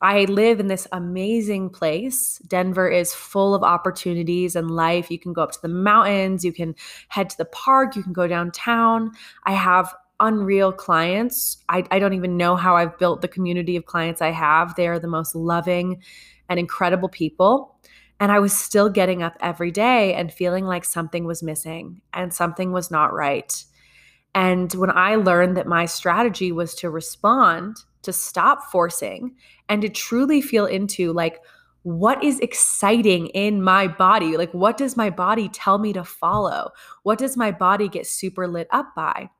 I 0.00 0.24
live 0.24 0.58
in 0.58 0.66
this 0.66 0.88
amazing 0.90 1.70
place. 1.70 2.38
Denver 2.48 2.88
is 2.88 3.14
full 3.14 3.54
of 3.54 3.62
opportunities 3.62 4.56
and 4.56 4.68
life. 4.68 5.12
You 5.12 5.18
can 5.18 5.32
go 5.32 5.42
up 5.42 5.52
to 5.52 5.62
the 5.62 5.68
mountains, 5.68 6.44
you 6.44 6.52
can 6.52 6.74
head 7.06 7.30
to 7.30 7.38
the 7.38 7.44
park, 7.44 7.94
you 7.94 8.02
can 8.02 8.12
go 8.12 8.26
downtown. 8.26 9.12
I 9.44 9.52
have 9.52 9.94
unreal 10.22 10.72
clients. 10.72 11.58
I, 11.68 11.84
I 11.90 11.98
don't 11.98 12.14
even 12.14 12.38
know 12.38 12.56
how 12.56 12.76
I've 12.76 12.98
built 12.98 13.20
the 13.20 13.28
community 13.28 13.76
of 13.76 13.84
clients 13.84 14.22
I 14.22 14.30
have. 14.30 14.74
They 14.74 14.88
are 14.88 14.98
the 14.98 15.08
most 15.08 15.34
loving 15.34 16.00
and 16.48 16.58
incredible 16.58 17.10
people. 17.10 17.76
And 18.20 18.30
I 18.30 18.38
was 18.38 18.52
still 18.56 18.88
getting 18.88 19.22
up 19.22 19.36
every 19.40 19.72
day 19.72 20.14
and 20.14 20.32
feeling 20.32 20.64
like 20.64 20.84
something 20.84 21.24
was 21.24 21.42
missing 21.42 22.00
and 22.14 22.32
something 22.32 22.72
was 22.72 22.90
not 22.90 23.12
right. 23.12 23.64
And 24.34 24.72
when 24.74 24.90
I 24.90 25.16
learned 25.16 25.56
that 25.56 25.66
my 25.66 25.86
strategy 25.86 26.52
was 26.52 26.74
to 26.76 26.88
respond, 26.88 27.78
to 28.02 28.12
stop 28.12 28.70
forcing, 28.70 29.34
and 29.68 29.82
to 29.82 29.88
truly 29.88 30.40
feel 30.40 30.66
into 30.66 31.12
like, 31.12 31.40
what 31.82 32.22
is 32.22 32.38
exciting 32.38 33.26
in 33.28 33.60
my 33.60 33.88
body? 33.88 34.36
Like, 34.36 34.54
what 34.54 34.76
does 34.76 34.96
my 34.96 35.10
body 35.10 35.48
tell 35.48 35.78
me 35.78 35.92
to 35.92 36.04
follow? 36.04 36.70
What 37.02 37.18
does 37.18 37.36
my 37.36 37.50
body 37.50 37.88
get 37.88 38.06
super 38.06 38.46
lit 38.46 38.68
up 38.70 38.94
by? 38.94 39.30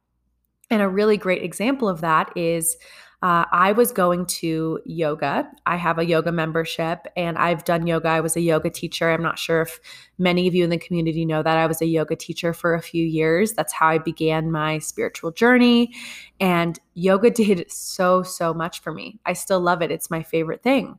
And 0.73 0.81
a 0.81 0.88
really 0.88 1.19
great 1.19 1.43
example 1.43 1.87
of 1.87 2.00
that 2.00 2.35
is 2.35 2.79
uh, 3.21 3.45
I 3.52 3.73
was 3.73 3.93
going 3.93 4.25
to 4.25 4.81
yoga. 4.87 5.47
I 5.67 5.76
have 5.76 5.99
a 5.99 6.07
yoga 6.07 6.33
membership 6.33 7.07
and 7.14 7.37
I've 7.37 7.64
done 7.64 7.87
yoga. 7.87 8.09
I 8.09 8.21
was 8.21 8.37
a 8.37 8.41
yoga 8.41 8.71
teacher. 8.71 9.11
I'm 9.11 9.23
not 9.23 9.38
sure 9.38 9.61
if 9.61 9.81
many 10.17 10.49
of 10.49 10.55
you 10.55 10.64
in 10.64 10.71
the 10.71 10.79
community 10.79 11.26
know 11.26 11.43
that 11.43 11.59
I 11.59 11.67
was 11.67 11.83
a 11.83 11.87
yoga 11.87 12.17
teacher 12.17 12.55
for 12.55 12.75
a 12.75 12.81
few 12.81 13.05
years. 13.05 13.52
That's 13.52 13.75
how 13.75 13.88
I 13.88 13.99
began 13.99 14.50
my 14.50 14.79
spiritual 14.79 15.31
journey. 15.31 15.93
And 16.41 16.79
yoga 16.95 17.31
did 17.43 17.71
so, 17.71 18.23
so 18.23 18.55
much 18.55 18.81
for 18.81 18.95
me. 18.95 19.21
I 19.26 19.35
still 19.35 19.61
love 19.61 19.83
it. 19.83 19.91
It's 19.91 20.11
my 20.11 20.23
favorite 20.23 20.62
thing. 20.62 20.99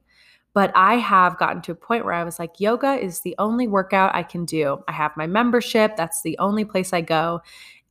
But 0.54 0.72
I 0.76 0.96
have 0.96 1.40
gotten 1.40 1.62
to 1.64 1.72
a 1.72 1.76
point 1.76 2.06
where 2.06 2.14
I 2.14 2.24
was 2.24 2.38
like, 2.38 2.60
yoga 2.60 2.94
is 2.94 3.22
the 3.22 3.36
only 3.40 3.68
workout 3.68 4.14
I 4.14 4.24
can 4.24 4.46
do. 4.46 4.84
I 4.88 4.92
have 4.92 5.18
my 5.18 5.28
membership, 5.28 5.96
that's 5.96 6.22
the 6.22 6.38
only 6.38 6.64
place 6.64 6.94
I 6.94 7.02
go. 7.02 7.42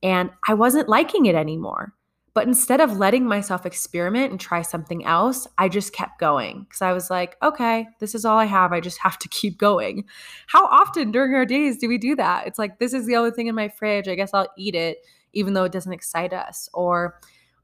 And 0.01 0.31
I 0.47 0.53
wasn't 0.53 0.89
liking 0.89 1.25
it 1.25 1.35
anymore. 1.35 1.93
But 2.33 2.47
instead 2.47 2.81
of 2.81 2.97
letting 2.97 3.27
myself 3.27 3.65
experiment 3.65 4.31
and 4.31 4.39
try 4.39 4.63
something 4.63 5.05
else, 5.05 5.47
I 5.59 5.69
just 5.69 5.93
kept 5.93 6.19
going 6.19 6.63
because 6.63 6.81
I 6.81 6.91
was 6.91 7.11
like, 7.11 7.37
okay, 7.43 7.87
this 7.99 8.15
is 8.15 8.25
all 8.25 8.39
I 8.39 8.45
have. 8.45 8.73
I 8.73 8.79
just 8.79 8.97
have 9.03 9.19
to 9.19 9.29
keep 9.29 9.57
going. 9.57 10.05
How 10.47 10.65
often 10.65 11.11
during 11.11 11.35
our 11.35 11.45
days 11.45 11.77
do 11.77 11.87
we 11.87 11.97
do 11.97 12.15
that? 12.15 12.47
It's 12.47 12.57
like, 12.57 12.79
this 12.79 12.93
is 12.93 13.05
the 13.05 13.15
only 13.15 13.31
thing 13.31 13.47
in 13.47 13.55
my 13.55 13.69
fridge. 13.69 14.07
I 14.07 14.15
guess 14.15 14.33
I'll 14.33 14.51
eat 14.57 14.73
it, 14.73 14.97
even 15.33 15.53
though 15.53 15.65
it 15.65 15.71
doesn't 15.71 15.93
excite 15.93 16.33
us. 16.33 16.69
Or, 16.73 17.19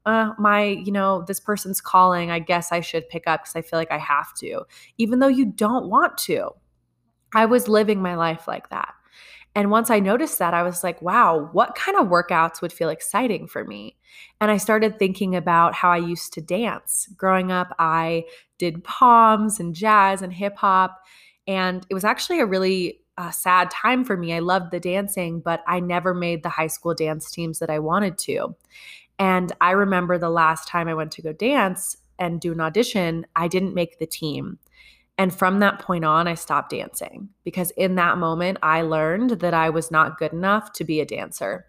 uh, 0.06 0.32
my, 0.38 0.64
you 0.64 0.92
know, 0.92 1.24
this 1.26 1.40
person's 1.40 1.80
calling. 1.80 2.30
I 2.30 2.38
guess 2.38 2.72
I 2.72 2.80
should 2.80 3.08
pick 3.08 3.24
up 3.26 3.42
because 3.42 3.56
I 3.56 3.62
feel 3.62 3.78
like 3.78 3.92
I 3.92 3.98
have 3.98 4.34
to, 4.34 4.62
even 4.98 5.18
though 5.18 5.28
you 5.28 5.46
don't 5.46 5.88
want 5.88 6.18
to. 6.18 6.50
I 7.32 7.46
was 7.46 7.68
living 7.68 8.02
my 8.02 8.16
life 8.16 8.48
like 8.48 8.70
that. 8.70 8.94
And 9.54 9.70
once 9.70 9.90
I 9.90 9.98
noticed 9.98 10.38
that, 10.38 10.54
I 10.54 10.62
was 10.62 10.84
like, 10.84 11.02
wow, 11.02 11.48
what 11.52 11.74
kind 11.74 11.98
of 11.98 12.06
workouts 12.06 12.62
would 12.62 12.72
feel 12.72 12.88
exciting 12.88 13.48
for 13.48 13.64
me? 13.64 13.96
And 14.40 14.50
I 14.50 14.56
started 14.58 14.98
thinking 14.98 15.34
about 15.34 15.74
how 15.74 15.90
I 15.90 15.96
used 15.96 16.32
to 16.34 16.40
dance. 16.40 17.08
Growing 17.16 17.50
up, 17.50 17.74
I 17.78 18.24
did 18.58 18.84
poms 18.84 19.58
and 19.58 19.74
jazz 19.74 20.22
and 20.22 20.32
hip 20.32 20.56
hop. 20.56 21.00
And 21.48 21.84
it 21.90 21.94
was 21.94 22.04
actually 22.04 22.38
a 22.40 22.46
really 22.46 23.00
uh, 23.18 23.30
sad 23.30 23.70
time 23.70 24.04
for 24.04 24.16
me. 24.16 24.32
I 24.32 24.38
loved 24.38 24.70
the 24.70 24.80
dancing, 24.80 25.40
but 25.40 25.62
I 25.66 25.80
never 25.80 26.14
made 26.14 26.42
the 26.42 26.48
high 26.48 26.68
school 26.68 26.94
dance 26.94 27.30
teams 27.30 27.58
that 27.58 27.70
I 27.70 27.78
wanted 27.80 28.18
to. 28.18 28.54
And 29.20 29.52
I 29.60 29.72
remember 29.72 30.16
the 30.16 30.30
last 30.30 30.66
time 30.66 30.88
I 30.88 30.94
went 30.94 31.12
to 31.12 31.22
go 31.22 31.34
dance 31.34 31.94
and 32.18 32.40
do 32.40 32.52
an 32.52 32.60
audition, 32.60 33.26
I 33.36 33.48
didn't 33.48 33.74
make 33.74 33.98
the 33.98 34.06
team. 34.06 34.58
And 35.18 35.34
from 35.34 35.58
that 35.60 35.78
point 35.78 36.06
on, 36.06 36.26
I 36.26 36.34
stopped 36.34 36.70
dancing 36.70 37.28
because 37.44 37.70
in 37.72 37.96
that 37.96 38.16
moment, 38.16 38.56
I 38.62 38.80
learned 38.80 39.40
that 39.40 39.52
I 39.52 39.68
was 39.68 39.90
not 39.90 40.18
good 40.18 40.32
enough 40.32 40.72
to 40.72 40.84
be 40.84 41.00
a 41.00 41.04
dancer. 41.04 41.66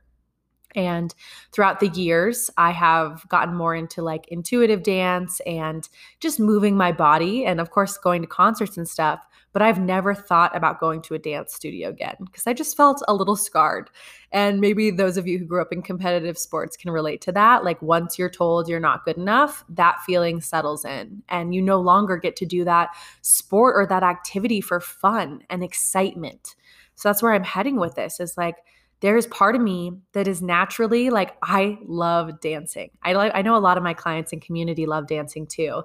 And 0.75 1.13
throughout 1.51 1.80
the 1.80 1.90
years, 1.90 2.50
I 2.58 2.72
have 2.72 3.28
gotten 3.30 3.56
more 3.56 3.75
into 3.75 4.01
like 4.01 4.28
intuitive 4.30 4.84
dance 4.84 5.40
and 5.46 5.88
just 6.20 6.40
moving 6.40 6.78
my 6.78 6.92
body, 6.92 7.46
and 7.46 7.60
of 7.60 7.72
course, 7.72 7.98
going 7.98 8.22
to 8.22 8.28
concerts 8.28 8.78
and 8.78 8.88
stuff 8.88 9.22
but 9.54 9.62
I've 9.62 9.80
never 9.80 10.13
thought 10.13 10.56
about 10.56 10.80
going 10.80 11.01
to 11.04 11.13
a 11.13 11.20
dance 11.20 11.54
studio 11.54 11.90
again 11.90 12.16
because 12.20 12.48
I 12.48 12.54
just 12.54 12.78
felt 12.78 13.01
a 13.08 13.13
little 13.13 13.36
scarred. 13.36 13.90
And 14.32 14.62
maybe 14.62 14.92
those 14.92 15.18
of 15.18 15.28
you 15.28 15.40
who 15.40 15.46
grew 15.46 15.62
up 15.62 15.74
in 15.74 15.82
competitive 15.82 16.38
sports 16.38 16.78
can 16.78 16.92
relate 16.92 17.22
to 17.22 17.32
that. 17.34 17.63
Like 17.63 17.82
once 17.82 18.18
you're 18.18 18.30
told 18.30 18.70
you're 18.70 18.80
not 18.80 19.04
good 19.04 19.18
enough, 19.18 19.66
that 19.70 20.00
feeling 20.06 20.40
settles 20.42 20.86
in, 20.86 21.24
and 21.30 21.54
you 21.54 21.62
no 21.62 21.82
longer 21.82 22.18
get 22.18 22.36
to 22.38 22.46
do 22.46 22.63
that 22.63 22.90
sport 23.22 23.75
or 23.75 23.86
that 23.88 24.04
activity 24.04 24.62
for 24.62 24.80
fun 24.80 25.44
and 25.50 25.63
excitement. 25.63 26.56
So 26.96 27.10
that's 27.10 27.22
where 27.22 27.34
I'm 27.34 27.44
heading 27.44 27.78
with 27.78 27.96
this 27.96 28.20
is 28.20 28.38
like, 28.38 28.58
there's 29.01 29.27
part 29.27 29.55
of 29.55 29.62
me 29.62 29.91
that 30.13 30.27
is 30.27 30.41
naturally 30.41 31.10
like 31.10 31.36
I 31.43 31.77
love 31.86 32.39
dancing. 32.39 32.91
I 33.03 33.13
like 33.13 33.31
I 33.36 33.41
know 33.41 33.55
a 33.55 33.60
lot 33.60 33.77
of 33.77 33.84
my 33.84 33.93
clients 33.93 34.31
and 34.31 34.41
community 34.41 34.86
love 34.86 35.08
dancing 35.08 35.48
too. 35.48 35.84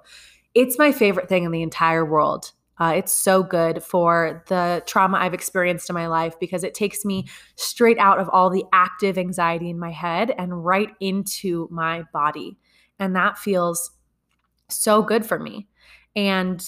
It's 0.54 0.78
my 0.78 0.92
favorite 0.92 1.28
thing 1.28 1.44
in 1.44 1.50
the 1.50 1.62
entire 1.62 2.04
world. 2.04 2.52
Uh, 2.78 2.92
it's 2.94 3.12
so 3.12 3.42
good 3.42 3.82
for 3.82 4.44
the 4.48 4.82
trauma 4.86 5.16
I've 5.16 5.32
experienced 5.32 5.88
in 5.88 5.94
my 5.94 6.08
life 6.08 6.38
because 6.38 6.62
it 6.62 6.74
takes 6.74 7.06
me 7.06 7.26
straight 7.56 7.98
out 7.98 8.18
of 8.18 8.28
all 8.28 8.50
the 8.50 8.64
active 8.72 9.16
anxiety 9.16 9.70
in 9.70 9.78
my 9.78 9.90
head 9.90 10.34
and 10.36 10.64
right 10.64 10.90
into 11.00 11.68
my 11.70 12.04
body. 12.12 12.58
And 12.98 13.16
that 13.16 13.38
feels 13.38 13.92
so 14.68 15.02
good 15.02 15.24
for 15.24 15.38
me. 15.38 15.68
And 16.14 16.62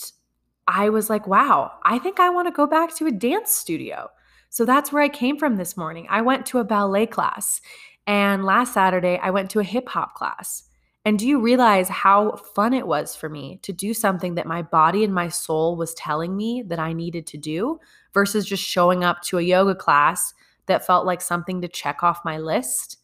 I 0.66 0.88
was 0.88 1.10
like, 1.10 1.26
wow, 1.26 1.72
I 1.82 1.98
think 1.98 2.20
I 2.20 2.30
want 2.30 2.48
to 2.48 2.52
go 2.52 2.66
back 2.66 2.94
to 2.96 3.06
a 3.06 3.12
dance 3.12 3.52
studio. 3.52 4.08
So 4.50 4.64
that's 4.64 4.92
where 4.92 5.02
I 5.02 5.08
came 5.08 5.38
from 5.38 5.56
this 5.56 5.76
morning. 5.76 6.06
I 6.08 6.22
went 6.22 6.46
to 6.46 6.58
a 6.58 6.64
ballet 6.64 7.06
class. 7.06 7.60
And 8.06 8.44
last 8.44 8.72
Saturday, 8.72 9.18
I 9.22 9.30
went 9.30 9.50
to 9.50 9.60
a 9.60 9.64
hip 9.64 9.88
hop 9.88 10.14
class. 10.14 10.64
And 11.04 11.18
do 11.18 11.26
you 11.26 11.40
realize 11.40 11.88
how 11.88 12.36
fun 12.54 12.74
it 12.74 12.86
was 12.86 13.14
for 13.14 13.28
me 13.28 13.60
to 13.62 13.72
do 13.72 13.94
something 13.94 14.34
that 14.34 14.46
my 14.46 14.62
body 14.62 15.04
and 15.04 15.14
my 15.14 15.28
soul 15.28 15.76
was 15.76 15.94
telling 15.94 16.36
me 16.36 16.62
that 16.66 16.78
I 16.78 16.92
needed 16.92 17.26
to 17.28 17.38
do 17.38 17.78
versus 18.12 18.44
just 18.44 18.62
showing 18.62 19.04
up 19.04 19.22
to 19.22 19.38
a 19.38 19.42
yoga 19.42 19.74
class 19.74 20.34
that 20.66 20.86
felt 20.86 21.06
like 21.06 21.22
something 21.22 21.62
to 21.62 21.68
check 21.68 22.02
off 22.02 22.24
my 22.24 22.38
list? 22.38 22.98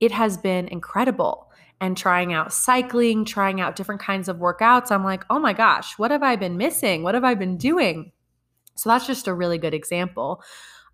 It 0.00 0.12
has 0.12 0.36
been 0.36 0.68
incredible. 0.68 1.50
And 1.80 1.96
trying 1.96 2.32
out 2.32 2.52
cycling, 2.52 3.24
trying 3.24 3.60
out 3.60 3.76
different 3.76 4.00
kinds 4.00 4.28
of 4.28 4.36
workouts, 4.36 4.90
I'm 4.90 5.02
like, 5.02 5.24
oh 5.30 5.38
my 5.38 5.52
gosh, 5.52 5.98
what 5.98 6.10
have 6.10 6.22
I 6.22 6.36
been 6.36 6.56
missing? 6.56 7.02
What 7.02 7.14
have 7.14 7.24
I 7.24 7.34
been 7.34 7.56
doing? 7.56 8.12
So 8.74 8.88
that's 8.88 9.06
just 9.06 9.28
a 9.28 9.34
really 9.34 9.58
good 9.58 9.74
example 9.74 10.42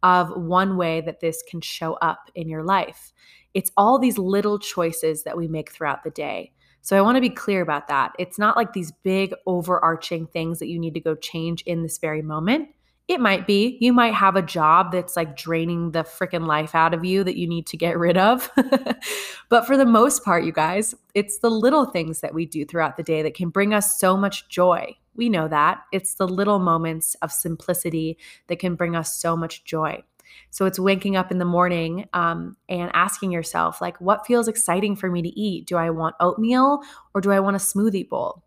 of 0.03 0.31
one 0.31 0.77
way 0.77 1.01
that 1.01 1.21
this 1.21 1.43
can 1.49 1.61
show 1.61 1.95
up 1.95 2.31
in 2.35 2.49
your 2.49 2.63
life. 2.63 3.13
It's 3.55 3.73
all 3.77 3.99
these 3.99 4.19
little 4.19 4.59
choices 4.59 5.25
that 5.25 5.37
we 5.37 5.49
make 5.49 5.73
throughout 5.73 6.05
the 6.05 6.11
day. 6.11 6.53
So 6.83 6.97
I 6.97 7.01
want 7.01 7.17
to 7.17 7.21
be 7.21 7.31
clear 7.31 7.61
about 7.61 7.89
that. 7.89 8.13
It's 8.19 8.39
not 8.39 8.57
like 8.57 8.73
these 8.73 8.93
big 9.03 9.35
overarching 9.47 10.27
things 10.27 10.59
that 10.59 10.69
you 10.69 10.79
need 10.79 10.95
to 10.95 11.01
go 11.01 11.15
change 11.15 11.63
in 11.63 11.83
this 11.83 11.99
very 11.99 12.23
moment. 12.23 12.69
It 13.09 13.21
might 13.21 13.47
be. 13.47 13.79
You 13.81 13.95
might 13.95 14.13
have 14.13 14.37
a 14.37 14.43
job 14.43 14.93
that's 14.93 15.17
like 15.17 15.35
draining 15.35 15.93
the 15.93 16.05
freaking 16.05 16.47
life 16.47 16.75
out 16.75 16.93
of 16.93 17.07
you 17.07 17.25
that 17.25 17.37
you 17.37 17.49
need 17.49 17.67
to 17.69 17.77
get 17.79 17.99
rid 17.99 18.19
of. 18.19 18.51
but 19.49 19.67
for 19.67 19.79
the 19.79 19.87
most 19.87 20.25
part, 20.25 20.45
you 20.45 20.53
guys, 20.53 20.95
it's 21.15 21.39
the 21.39 21.51
little 21.51 21.87
things 21.87 22.21
that 22.21 22.35
we 22.35 22.45
do 22.45 22.67
throughout 22.67 22.99
the 22.99 23.03
day 23.03 23.23
that 23.23 23.35
can 23.35 23.49
bring 23.49 23.73
us 23.73 23.99
so 23.99 24.15
much 24.15 24.49
joy. 24.51 24.95
We 25.19 25.29
know 25.29 25.49
that. 25.49 25.83
It's 25.93 26.15
the 26.15 26.29
little 26.29 26.61
moments 26.61 27.15
of 27.21 27.31
simplicity 27.31 28.17
that 28.47 28.61
can 28.61 28.77
bring 28.77 28.97
us 28.97 29.21
so 29.21 29.37
much 29.37 29.65
joy. 29.65 30.03
So 30.51 30.65
it's 30.65 30.79
waking 30.79 31.17
up 31.17 31.31
in 31.31 31.39
the 31.39 31.45
morning 31.45 32.09
um, 32.13 32.57
and 32.69 32.91
asking 32.95 33.33
yourself, 33.33 33.81
like, 33.81 34.01
what 34.01 34.27
feels 34.27 34.49
exciting 34.49 34.97
for 34.97 35.11
me 35.11 35.21
to 35.23 35.29
eat? 35.29 35.67
Do 35.67 35.77
I 35.77 35.91
want 35.91 36.17
oatmeal 36.21 36.83
or 37.15 37.21
do 37.21 37.33
I 37.33 37.41
want 37.41 37.57
a 37.57 37.59
smoothie 37.59 38.09
bowl? 38.09 38.45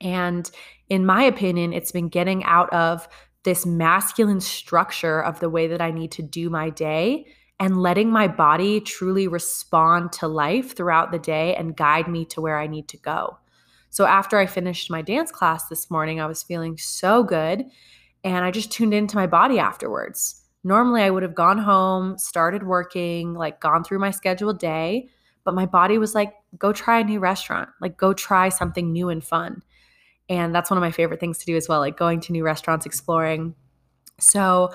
And 0.00 0.50
in 0.88 1.06
my 1.06 1.22
opinion, 1.22 1.72
it's 1.72 1.92
been 1.92 2.08
getting 2.08 2.44
out 2.44 2.70
of 2.72 3.08
this 3.44 3.64
masculine 3.64 4.40
structure 4.40 5.22
of 5.22 5.40
the 5.40 5.48
way 5.48 5.68
that 5.68 5.80
I 5.80 5.92
need 5.92 6.12
to 6.12 6.22
do 6.22 6.50
my 6.50 6.70
day 6.70 7.26
and 7.58 7.80
letting 7.80 8.10
my 8.10 8.28
body 8.28 8.80
truly 8.80 9.28
respond 9.28 10.12
to 10.12 10.26
life 10.26 10.76
throughout 10.76 11.12
the 11.12 11.18
day 11.18 11.54
and 11.54 11.76
guide 11.76 12.08
me 12.08 12.24
to 12.26 12.40
where 12.40 12.58
I 12.58 12.66
need 12.66 12.88
to 12.88 12.98
go. 12.98 13.38
So 13.96 14.04
after 14.04 14.36
I 14.36 14.44
finished 14.44 14.90
my 14.90 15.00
dance 15.00 15.32
class 15.32 15.68
this 15.68 15.90
morning, 15.90 16.20
I 16.20 16.26
was 16.26 16.42
feeling 16.42 16.76
so 16.76 17.22
good 17.22 17.64
and 18.24 18.44
I 18.44 18.50
just 18.50 18.70
tuned 18.70 18.92
into 18.92 19.16
my 19.16 19.26
body 19.26 19.58
afterwards. 19.58 20.44
Normally, 20.62 21.00
I 21.00 21.08
would 21.08 21.22
have 21.22 21.34
gone 21.34 21.56
home, 21.56 22.18
started 22.18 22.64
working, 22.64 23.32
like 23.32 23.58
gone 23.58 23.84
through 23.84 24.00
my 24.00 24.10
scheduled 24.10 24.58
day, 24.58 25.08
but 25.44 25.54
my 25.54 25.64
body 25.64 25.96
was 25.96 26.14
like, 26.14 26.34
go 26.58 26.74
try 26.74 27.00
a 27.00 27.04
new 27.04 27.20
restaurant, 27.20 27.70
like 27.80 27.96
go 27.96 28.12
try 28.12 28.50
something 28.50 28.92
new 28.92 29.08
and 29.08 29.24
fun. 29.24 29.62
And 30.28 30.54
that's 30.54 30.68
one 30.68 30.76
of 30.76 30.82
my 30.82 30.90
favorite 30.90 31.18
things 31.18 31.38
to 31.38 31.46
do 31.46 31.56
as 31.56 31.66
well, 31.66 31.80
like 31.80 31.96
going 31.96 32.20
to 32.20 32.32
new 32.32 32.44
restaurants, 32.44 32.84
exploring. 32.84 33.54
So 34.20 34.74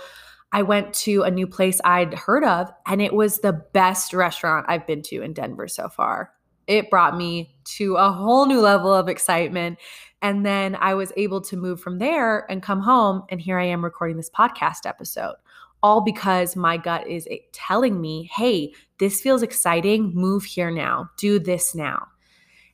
I 0.51 0.63
went 0.63 0.95
to 0.95 1.21
a 1.21 1.29
new 1.29 1.45
place 1.45 1.79
I'd 1.83 2.15
heard 2.15 2.43
of, 2.43 2.71
and 2.87 3.03
it 3.03 3.13
was 3.13 3.37
the 3.37 3.53
best 3.53 4.15
restaurant 4.15 4.65
I've 4.67 4.87
been 4.87 5.03
to 5.03 5.21
in 5.21 5.33
Denver 5.33 5.67
so 5.67 5.89
far. 5.89 6.31
It 6.65 6.89
brought 6.89 7.15
me 7.15 7.55
to 7.77 7.95
a 7.95 8.11
whole 8.11 8.45
new 8.45 8.59
level 8.59 8.93
of 8.93 9.07
excitement. 9.07 9.79
And 10.21 10.45
then 10.45 10.75
I 10.79 10.93
was 10.93 11.11
able 11.17 11.41
to 11.41 11.57
move 11.57 11.81
from 11.81 11.99
there 11.99 12.49
and 12.51 12.61
come 12.61 12.81
home. 12.81 13.23
And 13.29 13.41
here 13.41 13.59
I 13.59 13.65
am 13.65 13.83
recording 13.83 14.17
this 14.17 14.29
podcast 14.29 14.85
episode 14.85 15.35
all 15.83 16.01
because 16.01 16.55
my 16.55 16.77
gut 16.77 17.07
is 17.07 17.27
eh, 17.29 17.37
telling 17.51 17.99
me, 17.99 18.29
hey, 18.33 18.73
this 18.99 19.21
feels 19.21 19.41
exciting. 19.41 20.13
Move 20.13 20.43
here 20.43 20.71
now. 20.71 21.09
Do 21.17 21.39
this 21.39 21.73
now. 21.75 22.07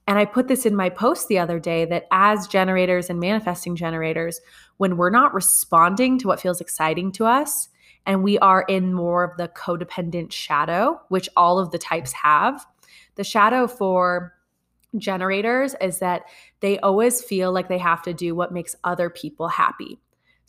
And 0.08 0.18
I 0.18 0.25
put 0.25 0.48
this 0.48 0.66
in 0.66 0.75
my 0.75 0.89
post 0.89 1.27
the 1.27 1.39
other 1.39 1.60
day 1.60 1.86
that 1.86 2.06
as 2.12 2.48
generators 2.48 3.10
and 3.10 3.20
manifesting 3.20 3.75
generators, 3.75 4.39
when 4.77 4.96
we're 4.96 5.10
not 5.10 5.34
responding 5.34 6.18
to 6.20 6.27
what 6.27 6.39
feels 6.39 6.62
exciting 6.62 7.12
to 7.13 7.25
us, 7.25 7.70
and 8.06 8.24
we 8.24 8.38
are 8.39 8.62
in 8.70 8.94
more 8.94 9.25
of 9.25 9.36
the 9.36 9.50
codependent 9.50 10.32
shadow, 10.32 11.01
which 11.10 11.27
all 11.36 11.60
of 11.60 11.72
the 11.72 11.77
types 11.77 12.13
have, 12.13 12.66
the 13.16 13.24
shadow 13.24 13.68
for 13.68 14.34
generators 14.98 15.75
is 15.82 16.00
that 16.00 16.24
they 16.60 16.79
always 16.79 17.22
feel 17.22 17.51
like 17.51 17.67
they 17.67 17.77
have 17.77 18.01
to 18.03 18.13
do 18.13 18.36
what 18.36 18.53
makes 18.53 18.75
other 18.84 19.10
people 19.10 19.48
happy. 19.48 20.00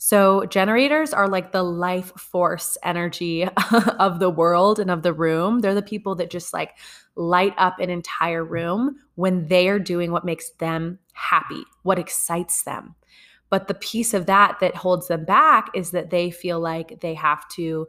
So, 0.01 0.45
generators 0.45 1.11
are 1.11 1.27
like 1.27 1.51
the 1.51 1.61
life 1.61 2.13
force 2.17 2.77
energy 2.83 3.45
of 3.99 4.19
the 4.19 4.29
world 4.29 4.79
and 4.79 4.89
of 4.89 5.03
the 5.03 5.11
room. 5.11 5.59
They're 5.59 5.75
the 5.75 5.81
people 5.81 6.15
that 6.15 6.29
just 6.29 6.53
like 6.53 6.77
light 7.15 7.53
up 7.57 7.79
an 7.79 7.89
entire 7.89 8.45
room 8.45 8.95
when 9.15 9.47
they 9.47 9.67
are 9.67 9.77
doing 9.77 10.13
what 10.13 10.23
makes 10.23 10.51
them 10.51 10.99
happy, 11.11 11.63
what 11.83 11.99
excites 11.99 12.63
them. 12.63 12.95
But 13.49 13.67
the 13.67 13.73
piece 13.73 14.13
of 14.13 14.25
that 14.27 14.59
that 14.61 14.75
holds 14.75 15.09
them 15.09 15.25
back 15.25 15.69
is 15.73 15.91
that 15.91 16.11
they 16.11 16.31
feel 16.31 16.61
like 16.61 17.01
they 17.01 17.15
have 17.15 17.45
to 17.49 17.87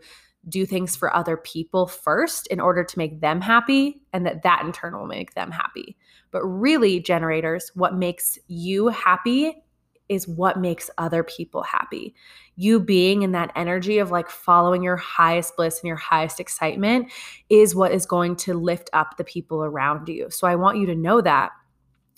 do 0.49 0.67
things 0.67 0.97
for 0.97 1.15
other 1.15 1.37
people 1.37 1.87
first 1.87 2.47
in 2.49 2.61
order 2.61 2.83
to 2.83 2.99
make 2.99 3.21
them 3.21 3.41
happy 3.41 4.01
and 4.13 4.27
that 4.27 4.43
that 4.43 4.65
in 4.65 4.73
turn 4.73 4.97
will 4.97 5.07
make 5.07 5.35
them 5.35 5.51
happy. 5.51 5.97
But 6.31 6.45
really 6.45 7.01
generators, 7.01 7.71
what 7.75 7.95
makes 7.95 8.39
you 8.47 8.89
happy 8.89 9.63
is 10.09 10.27
what 10.27 10.59
makes 10.59 10.91
other 10.99 11.23
people 11.23 11.63
happy. 11.63 12.15
You 12.57 12.81
being 12.81 13.23
in 13.23 13.33
that 13.33 13.53
energy 13.55 13.99
of 13.99 14.11
like 14.11 14.29
following 14.29 14.83
your 14.83 14.97
highest 14.97 15.57
bliss 15.57 15.79
and 15.79 15.87
your 15.87 15.97
highest 15.97 16.41
excitement 16.41 17.13
is 17.49 17.77
what 17.77 17.93
is 17.93 18.07
going 18.07 18.35
to 18.37 18.55
lift 18.55 18.91
up 18.93 19.17
the 19.17 19.25
people 19.25 19.63
around 19.63 20.09
you. 20.09 20.29
So 20.31 20.49
I 20.49 20.57
want 20.57 20.79
you 20.79 20.87
to 20.87 20.97
know 20.97 21.21
that. 21.21 21.53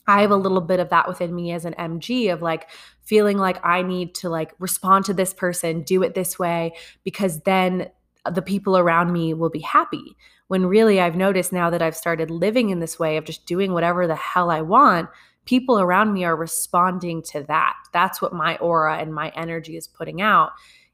I 0.07 0.23
have 0.23 0.31
a 0.31 0.37
little 0.37 0.63
bit 0.63 0.81
of 0.81 0.89
that 0.89 1.07
within 1.07 1.35
me 1.35 1.53
as 1.53 1.65
an 1.65 1.75
MG 1.75 2.33
of 2.33 2.43
like 2.43 2.71
feeling 3.03 3.39
like 3.39 3.65
I 3.65 3.83
need 3.83 4.15
to 4.17 4.31
like 4.31 4.53
respond 4.59 5.05
to 5.05 5.15
this 5.15 5.33
person, 5.33 5.83
do 5.83 6.03
it 6.03 6.15
this 6.15 6.39
way, 6.39 6.73
because 7.05 7.41
then 7.43 7.89
the 8.31 8.43
people 8.43 8.77
around 8.77 9.13
me 9.13 9.35
will 9.35 9.51
be 9.51 9.61
happy. 9.61 10.17
When 10.53 10.67
really 10.67 11.01
I've 11.01 11.17
noticed 11.17 11.51
now 11.51 11.71
that 11.71 11.81
I've 11.81 11.97
started 11.97 12.31
living 12.31 12.69
in 12.69 12.81
this 12.81 12.99
way 12.99 13.17
of 13.17 13.25
just 13.25 13.47
doing 13.47 13.73
whatever 13.73 14.07
the 14.07 14.15
hell 14.15 14.51
I 14.51 14.61
want, 14.61 15.09
people 15.47 15.81
around 15.81 16.13
me 16.13 16.25
are 16.25 16.37
responding 16.37 17.23
to 17.31 17.43
that. 17.45 17.73
That's 17.95 18.21
what 18.21 18.35
my 18.35 18.59
aura 18.59 18.99
and 18.99 19.15
my 19.15 19.33
energy 19.35 19.79
is 19.79 19.89
putting 19.89 20.21
out 20.21 20.51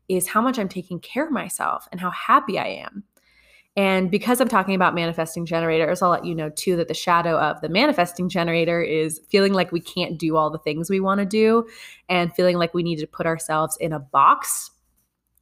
is 0.09 0.29
how 0.29 0.41
much 0.41 0.61
I'm 0.61 0.69
taking 0.69 1.00
care 1.00 1.27
of 1.27 1.33
myself 1.33 1.88
and 1.91 2.00
how 2.00 2.11
happy 2.12 2.57
I 2.57 2.67
am. 2.67 3.03
And 3.77 4.12
because 4.12 4.41
I'm 4.41 4.47
talking 4.47 4.77
about 4.77 4.95
manifesting 4.95 5.45
generators, 5.45 6.03
I'll 6.03 6.11
let 6.11 6.25
you 6.25 6.37
know 6.37 6.50
too 6.50 6.77
that 6.77 6.87
the 6.87 6.95
shadow 6.95 7.37
of 7.37 7.61
the 7.61 7.69
manifesting 7.69 8.29
generator 8.29 8.81
is 8.81 9.21
feeling 9.29 9.55
like 9.55 9.73
we 9.73 9.81
can't 9.81 10.21
do 10.21 10.37
all 10.37 10.50
the 10.50 10.59
things 10.59 10.88
we 10.88 11.00
want 11.00 11.19
to 11.19 11.27
do 11.27 11.67
and 12.09 12.33
feeling 12.33 12.59
like 12.59 12.75
we 12.75 12.85
need 12.85 13.00
to 13.00 13.09
put 13.09 13.27
ourselves 13.27 13.77
in 13.81 13.93
a 13.93 13.99
box 13.99 14.71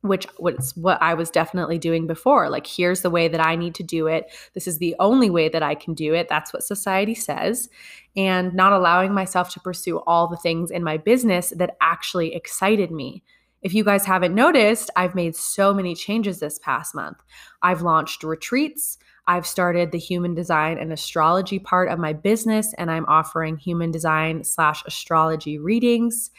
which 0.08 0.26
was 0.38 0.72
what 0.76 1.00
I 1.02 1.14
was 1.14 1.30
definitely 1.30 1.78
doing 1.78 2.06
before. 2.06 2.48
Like, 2.48 2.66
here's 2.66 3.02
the 3.02 3.10
way 3.10 3.28
that 3.28 3.40
I 3.40 3.56
need 3.56 3.74
to 3.76 3.82
do 3.82 4.06
it. 4.06 4.32
This 4.54 4.66
is 4.66 4.78
the 4.78 4.94
only 4.98 5.30
way 5.30 5.48
that 5.48 5.62
I 5.62 5.74
can 5.74 5.94
do 5.94 6.14
it. 6.14 6.28
That's 6.28 6.52
what 6.52 6.62
society 6.62 7.14
says. 7.14 7.68
And 8.16 8.54
not 8.54 8.72
allowing 8.72 9.12
myself 9.12 9.50
to 9.50 9.60
pursue 9.60 9.98
all 10.06 10.28
the 10.28 10.36
things 10.36 10.70
in 10.70 10.82
my 10.82 10.96
business 10.96 11.52
that 11.56 11.76
actually 11.80 12.34
excited 12.34 12.90
me. 12.90 13.22
If 13.62 13.74
you 13.74 13.84
guys 13.84 14.04
haven't 14.04 14.34
noticed, 14.34 14.90
I've 14.96 15.14
made 15.14 15.34
so 15.34 15.74
many 15.74 15.94
changes 15.94 16.38
this 16.38 16.58
past 16.58 16.94
month. 16.94 17.18
I've 17.62 17.82
launched 17.82 18.22
retreats. 18.22 18.98
I've 19.26 19.46
started 19.46 19.90
the 19.90 19.98
human 19.98 20.34
design 20.34 20.78
and 20.78 20.92
astrology 20.92 21.58
part 21.58 21.88
of 21.90 21.98
my 21.98 22.12
business, 22.12 22.72
and 22.78 22.90
I'm 22.90 23.06
offering 23.06 23.56
human 23.56 23.90
design 23.90 24.44
slash 24.44 24.84
astrology 24.86 25.58
readings. 25.58 26.30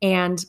And 0.00 0.44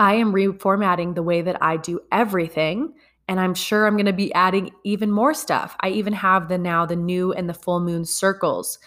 I 0.00 0.14
am 0.14 0.32
reformatting 0.32 1.14
the 1.14 1.22
way 1.22 1.42
that 1.42 1.62
I 1.62 1.76
do 1.76 2.00
everything. 2.10 2.94
And 3.28 3.38
I'm 3.38 3.54
sure 3.54 3.86
I'm 3.86 3.96
going 3.96 4.06
to 4.06 4.12
be 4.14 4.32
adding 4.32 4.70
even 4.82 5.12
more 5.12 5.34
stuff. 5.34 5.76
I 5.80 5.90
even 5.90 6.14
have 6.14 6.48
the 6.48 6.58
now 6.58 6.86
the 6.86 6.96
new 6.96 7.32
and 7.32 7.48
the 7.48 7.54
full 7.54 7.80
moon 7.80 8.06
circles. 8.06 8.78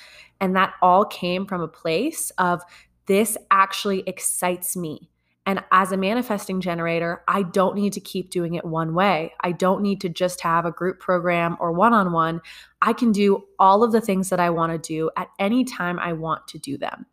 And 0.42 0.56
that 0.56 0.74
all 0.82 1.06
came 1.06 1.46
from 1.46 1.62
a 1.62 1.68
place 1.68 2.32
of 2.40 2.64
this 3.06 3.38
actually 3.52 4.04
excites 4.08 4.76
me. 4.76 5.12
And 5.46 5.64
as 5.72 5.92
a 5.92 5.98
manifesting 5.98 6.62
generator, 6.62 7.22
I 7.28 7.44
don't 7.44 7.76
need 7.76 7.94
to 7.94 8.00
keep 8.00 8.32
doing 8.32 8.56
it 8.56 8.66
one 8.66 8.96
way. 8.96 9.34
I 9.42 9.52
don't 9.52 9.84
need 9.84 10.02
to 10.02 10.10
just 10.10 10.42
have 10.42 10.66
a 10.66 10.72
group 10.72 11.00
program 11.00 11.58
or 11.60 11.74
one 11.74 11.94
on 11.94 12.12
one. 12.12 12.42
I 12.82 12.94
can 12.94 13.12
do 13.12 13.44
all 13.60 13.84
of 13.84 13.92
the 13.92 14.02
things 14.02 14.30
that 14.30 14.40
I 14.40 14.50
want 14.50 14.72
to 14.72 14.78
do 14.80 15.12
at 15.16 15.30
any 15.38 15.64
time 15.64 16.00
I 16.00 16.14
want 16.14 16.48
to 16.48 16.58
do 16.58 16.78
them. 16.78 17.06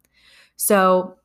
So 0.56 1.18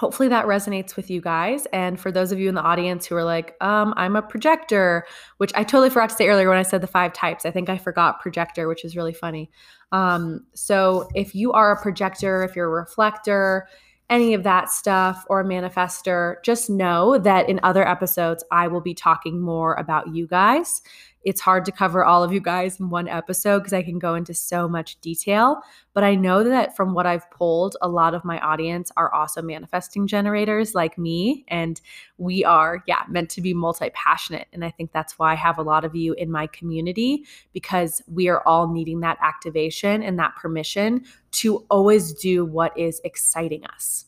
hopefully 0.00 0.30
that 0.30 0.46
resonates 0.46 0.96
with 0.96 1.10
you 1.10 1.20
guys. 1.20 1.66
And 1.74 2.00
for 2.00 2.10
those 2.10 2.32
of 2.32 2.38
you 2.38 2.48
in 2.48 2.54
the 2.54 2.62
audience 2.62 3.04
who 3.04 3.16
are 3.16 3.22
like, 3.22 3.54
um, 3.60 3.92
I'm 3.98 4.16
a 4.16 4.22
projector, 4.22 5.04
which 5.36 5.52
I 5.54 5.62
totally 5.62 5.90
forgot 5.90 6.08
to 6.08 6.16
say 6.16 6.26
earlier 6.26 6.48
when 6.48 6.56
I 6.56 6.62
said 6.62 6.80
the 6.80 6.86
five 6.86 7.12
types. 7.12 7.44
I 7.44 7.50
think 7.50 7.68
I 7.68 7.76
forgot 7.76 8.18
projector, 8.18 8.66
which 8.66 8.82
is 8.82 8.96
really 8.96 9.12
funny. 9.12 9.50
Um, 9.92 10.46
so 10.54 11.06
if 11.14 11.34
you 11.34 11.52
are 11.52 11.72
a 11.72 11.82
projector, 11.82 12.42
if 12.42 12.56
you're 12.56 12.64
a 12.64 12.80
reflector, 12.80 13.68
any 14.08 14.32
of 14.32 14.42
that 14.42 14.70
stuff 14.70 15.26
or 15.28 15.40
a 15.40 15.44
manifester, 15.44 16.36
just 16.42 16.70
know 16.70 17.18
that 17.18 17.50
in 17.50 17.60
other 17.62 17.86
episodes, 17.86 18.42
I 18.50 18.68
will 18.68 18.80
be 18.80 18.94
talking 18.94 19.38
more 19.38 19.74
about 19.74 20.14
you 20.14 20.26
guys 20.26 20.80
it's 21.22 21.40
hard 21.40 21.64
to 21.66 21.72
cover 21.72 22.04
all 22.04 22.24
of 22.24 22.32
you 22.32 22.40
guys 22.40 22.80
in 22.80 22.88
one 22.88 23.06
episode 23.06 23.58
because 23.58 23.72
I 23.72 23.82
can 23.82 23.98
go 23.98 24.14
into 24.14 24.32
so 24.32 24.68
much 24.68 24.98
detail. 25.00 25.60
But 25.92 26.04
I 26.04 26.14
know 26.14 26.44
that 26.44 26.76
from 26.76 26.94
what 26.94 27.06
I've 27.06 27.30
pulled, 27.30 27.76
a 27.82 27.88
lot 27.88 28.14
of 28.14 28.24
my 28.24 28.38
audience 28.40 28.90
are 28.96 29.12
also 29.12 29.42
manifesting 29.42 30.06
generators 30.06 30.74
like 30.74 30.96
me. 30.96 31.44
And 31.48 31.80
we 32.16 32.44
are, 32.44 32.82
yeah, 32.86 33.02
meant 33.08 33.28
to 33.30 33.42
be 33.42 33.52
multi 33.52 33.90
passionate. 33.90 34.48
And 34.52 34.64
I 34.64 34.70
think 34.70 34.92
that's 34.92 35.18
why 35.18 35.32
I 35.32 35.36
have 35.36 35.58
a 35.58 35.62
lot 35.62 35.84
of 35.84 35.94
you 35.94 36.14
in 36.14 36.30
my 36.30 36.46
community 36.46 37.24
because 37.52 38.02
we 38.06 38.28
are 38.28 38.46
all 38.46 38.72
needing 38.72 39.00
that 39.00 39.18
activation 39.20 40.02
and 40.02 40.18
that 40.18 40.36
permission 40.36 41.04
to 41.32 41.66
always 41.70 42.14
do 42.14 42.44
what 42.44 42.76
is 42.78 43.00
exciting 43.04 43.66
us. 43.66 44.06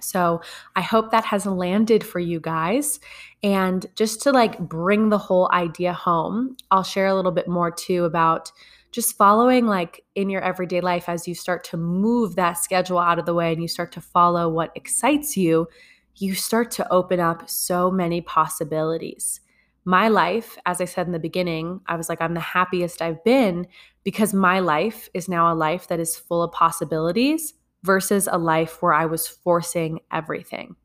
So 0.00 0.40
I 0.76 0.80
hope 0.80 1.10
that 1.10 1.24
has 1.24 1.46
landed 1.46 2.04
for 2.04 2.18
you 2.18 2.40
guys. 2.40 3.00
And 3.42 3.86
just 3.96 4.22
to 4.22 4.32
like 4.32 4.58
bring 4.58 5.08
the 5.08 5.18
whole 5.18 5.50
idea 5.52 5.92
home, 5.92 6.56
I'll 6.70 6.82
share 6.82 7.06
a 7.06 7.14
little 7.14 7.32
bit 7.32 7.48
more 7.48 7.70
too 7.70 8.04
about 8.04 8.52
just 8.92 9.16
following 9.16 9.66
like 9.66 10.02
in 10.14 10.28
your 10.28 10.42
everyday 10.42 10.80
life 10.80 11.08
as 11.08 11.28
you 11.28 11.34
start 11.34 11.62
to 11.64 11.76
move 11.76 12.34
that 12.36 12.54
schedule 12.54 12.98
out 12.98 13.18
of 13.18 13.26
the 13.26 13.34
way 13.34 13.52
and 13.52 13.62
you 13.62 13.68
start 13.68 13.92
to 13.92 14.00
follow 14.00 14.48
what 14.48 14.72
excites 14.74 15.36
you, 15.36 15.68
you 16.16 16.34
start 16.34 16.70
to 16.72 16.92
open 16.92 17.20
up 17.20 17.48
so 17.48 17.90
many 17.90 18.20
possibilities. 18.20 19.40
My 19.84 20.08
life, 20.08 20.58
as 20.66 20.80
I 20.80 20.84
said 20.84 21.06
in 21.06 21.12
the 21.12 21.18
beginning, 21.18 21.80
I 21.86 21.96
was 21.96 22.08
like, 22.08 22.20
I'm 22.20 22.34
the 22.34 22.40
happiest 22.40 23.00
I've 23.00 23.22
been 23.24 23.66
because 24.04 24.34
my 24.34 24.58
life 24.58 25.08
is 25.14 25.28
now 25.28 25.52
a 25.52 25.54
life 25.54 25.88
that 25.88 26.00
is 26.00 26.16
full 26.16 26.42
of 26.42 26.52
possibilities 26.52 27.54
versus 27.82 28.28
a 28.30 28.38
life 28.38 28.82
where 28.82 28.92
I 28.92 29.06
was 29.06 29.26
forcing 29.26 30.00
everything. 30.12 30.76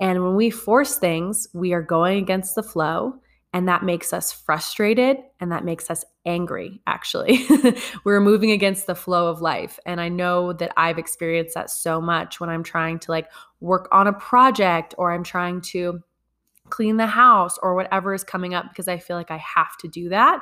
And 0.00 0.22
when 0.24 0.34
we 0.34 0.50
force 0.50 0.96
things, 0.96 1.48
we 1.52 1.72
are 1.72 1.82
going 1.82 2.18
against 2.18 2.54
the 2.54 2.62
flow. 2.62 3.14
And 3.52 3.68
that 3.68 3.82
makes 3.82 4.12
us 4.12 4.32
frustrated 4.32 5.18
and 5.40 5.50
that 5.50 5.64
makes 5.64 5.90
us 5.90 6.04
angry, 6.24 6.80
actually. 6.86 7.44
We're 8.04 8.20
moving 8.20 8.52
against 8.52 8.86
the 8.86 8.94
flow 8.94 9.28
of 9.28 9.40
life. 9.40 9.78
And 9.84 10.00
I 10.00 10.08
know 10.08 10.52
that 10.52 10.72
I've 10.76 10.98
experienced 10.98 11.54
that 11.54 11.68
so 11.68 12.00
much 12.00 12.38
when 12.38 12.48
I'm 12.48 12.62
trying 12.62 13.00
to 13.00 13.10
like 13.10 13.28
work 13.60 13.88
on 13.90 14.06
a 14.06 14.12
project 14.12 14.94
or 14.98 15.12
I'm 15.12 15.24
trying 15.24 15.62
to 15.62 16.00
clean 16.70 16.96
the 16.96 17.06
house 17.06 17.58
or 17.60 17.74
whatever 17.74 18.14
is 18.14 18.22
coming 18.22 18.54
up 18.54 18.68
because 18.68 18.86
I 18.86 18.98
feel 18.98 19.16
like 19.16 19.32
I 19.32 19.38
have 19.38 19.76
to 19.78 19.88
do 19.88 20.08
that 20.10 20.40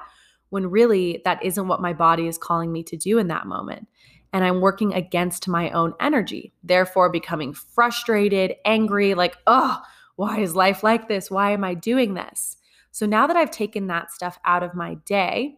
when 0.50 0.70
really 0.70 1.22
that 1.24 1.42
isn't 1.42 1.68
what 1.68 1.80
my 1.80 1.92
body 1.92 2.26
is 2.26 2.38
calling 2.38 2.70
me 2.70 2.82
to 2.84 2.96
do 2.96 3.18
in 3.18 3.28
that 3.28 3.46
moment 3.46 3.88
and 4.32 4.44
I'm 4.44 4.60
working 4.60 4.94
against 4.94 5.48
my 5.48 5.70
own 5.70 5.94
energy, 6.00 6.52
therefore 6.62 7.10
becoming 7.10 7.52
frustrated, 7.54 8.54
angry, 8.64 9.14
like, 9.14 9.36
oh, 9.46 9.80
why 10.16 10.40
is 10.40 10.54
life 10.54 10.82
like 10.82 11.08
this? 11.08 11.30
Why 11.30 11.52
am 11.52 11.64
I 11.64 11.74
doing 11.74 12.14
this? 12.14 12.56
So 12.90 13.06
now 13.06 13.26
that 13.26 13.36
I've 13.36 13.50
taken 13.50 13.86
that 13.86 14.10
stuff 14.10 14.38
out 14.44 14.62
of 14.62 14.74
my 14.74 14.94
day, 15.06 15.56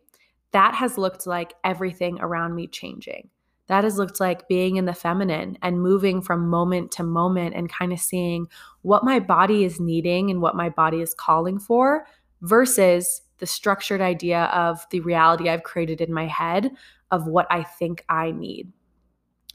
that 0.52 0.74
has 0.74 0.98
looked 0.98 1.26
like 1.26 1.54
everything 1.64 2.20
around 2.20 2.54
me 2.54 2.66
changing. 2.66 3.30
That 3.68 3.84
has 3.84 3.96
looked 3.96 4.18
like 4.18 4.48
being 4.48 4.76
in 4.76 4.84
the 4.84 4.92
feminine 4.92 5.56
and 5.62 5.80
moving 5.80 6.22
from 6.22 6.48
moment 6.48 6.90
to 6.92 7.04
moment 7.04 7.54
and 7.54 7.72
kind 7.72 7.92
of 7.92 8.00
seeing 8.00 8.48
what 8.82 9.04
my 9.04 9.20
body 9.20 9.64
is 9.64 9.78
needing 9.78 10.30
and 10.30 10.42
what 10.42 10.56
my 10.56 10.68
body 10.68 11.00
is 11.00 11.14
calling 11.14 11.58
for 11.58 12.04
versus 12.42 13.22
the 13.38 13.46
structured 13.46 14.00
idea 14.00 14.44
of 14.46 14.84
the 14.90 15.00
reality 15.00 15.48
I've 15.48 15.62
created 15.62 16.00
in 16.00 16.12
my 16.12 16.26
head 16.26 16.72
of 17.10 17.26
what 17.26 17.46
I 17.50 17.62
think 17.62 18.04
I 18.08 18.30
need. 18.30 18.72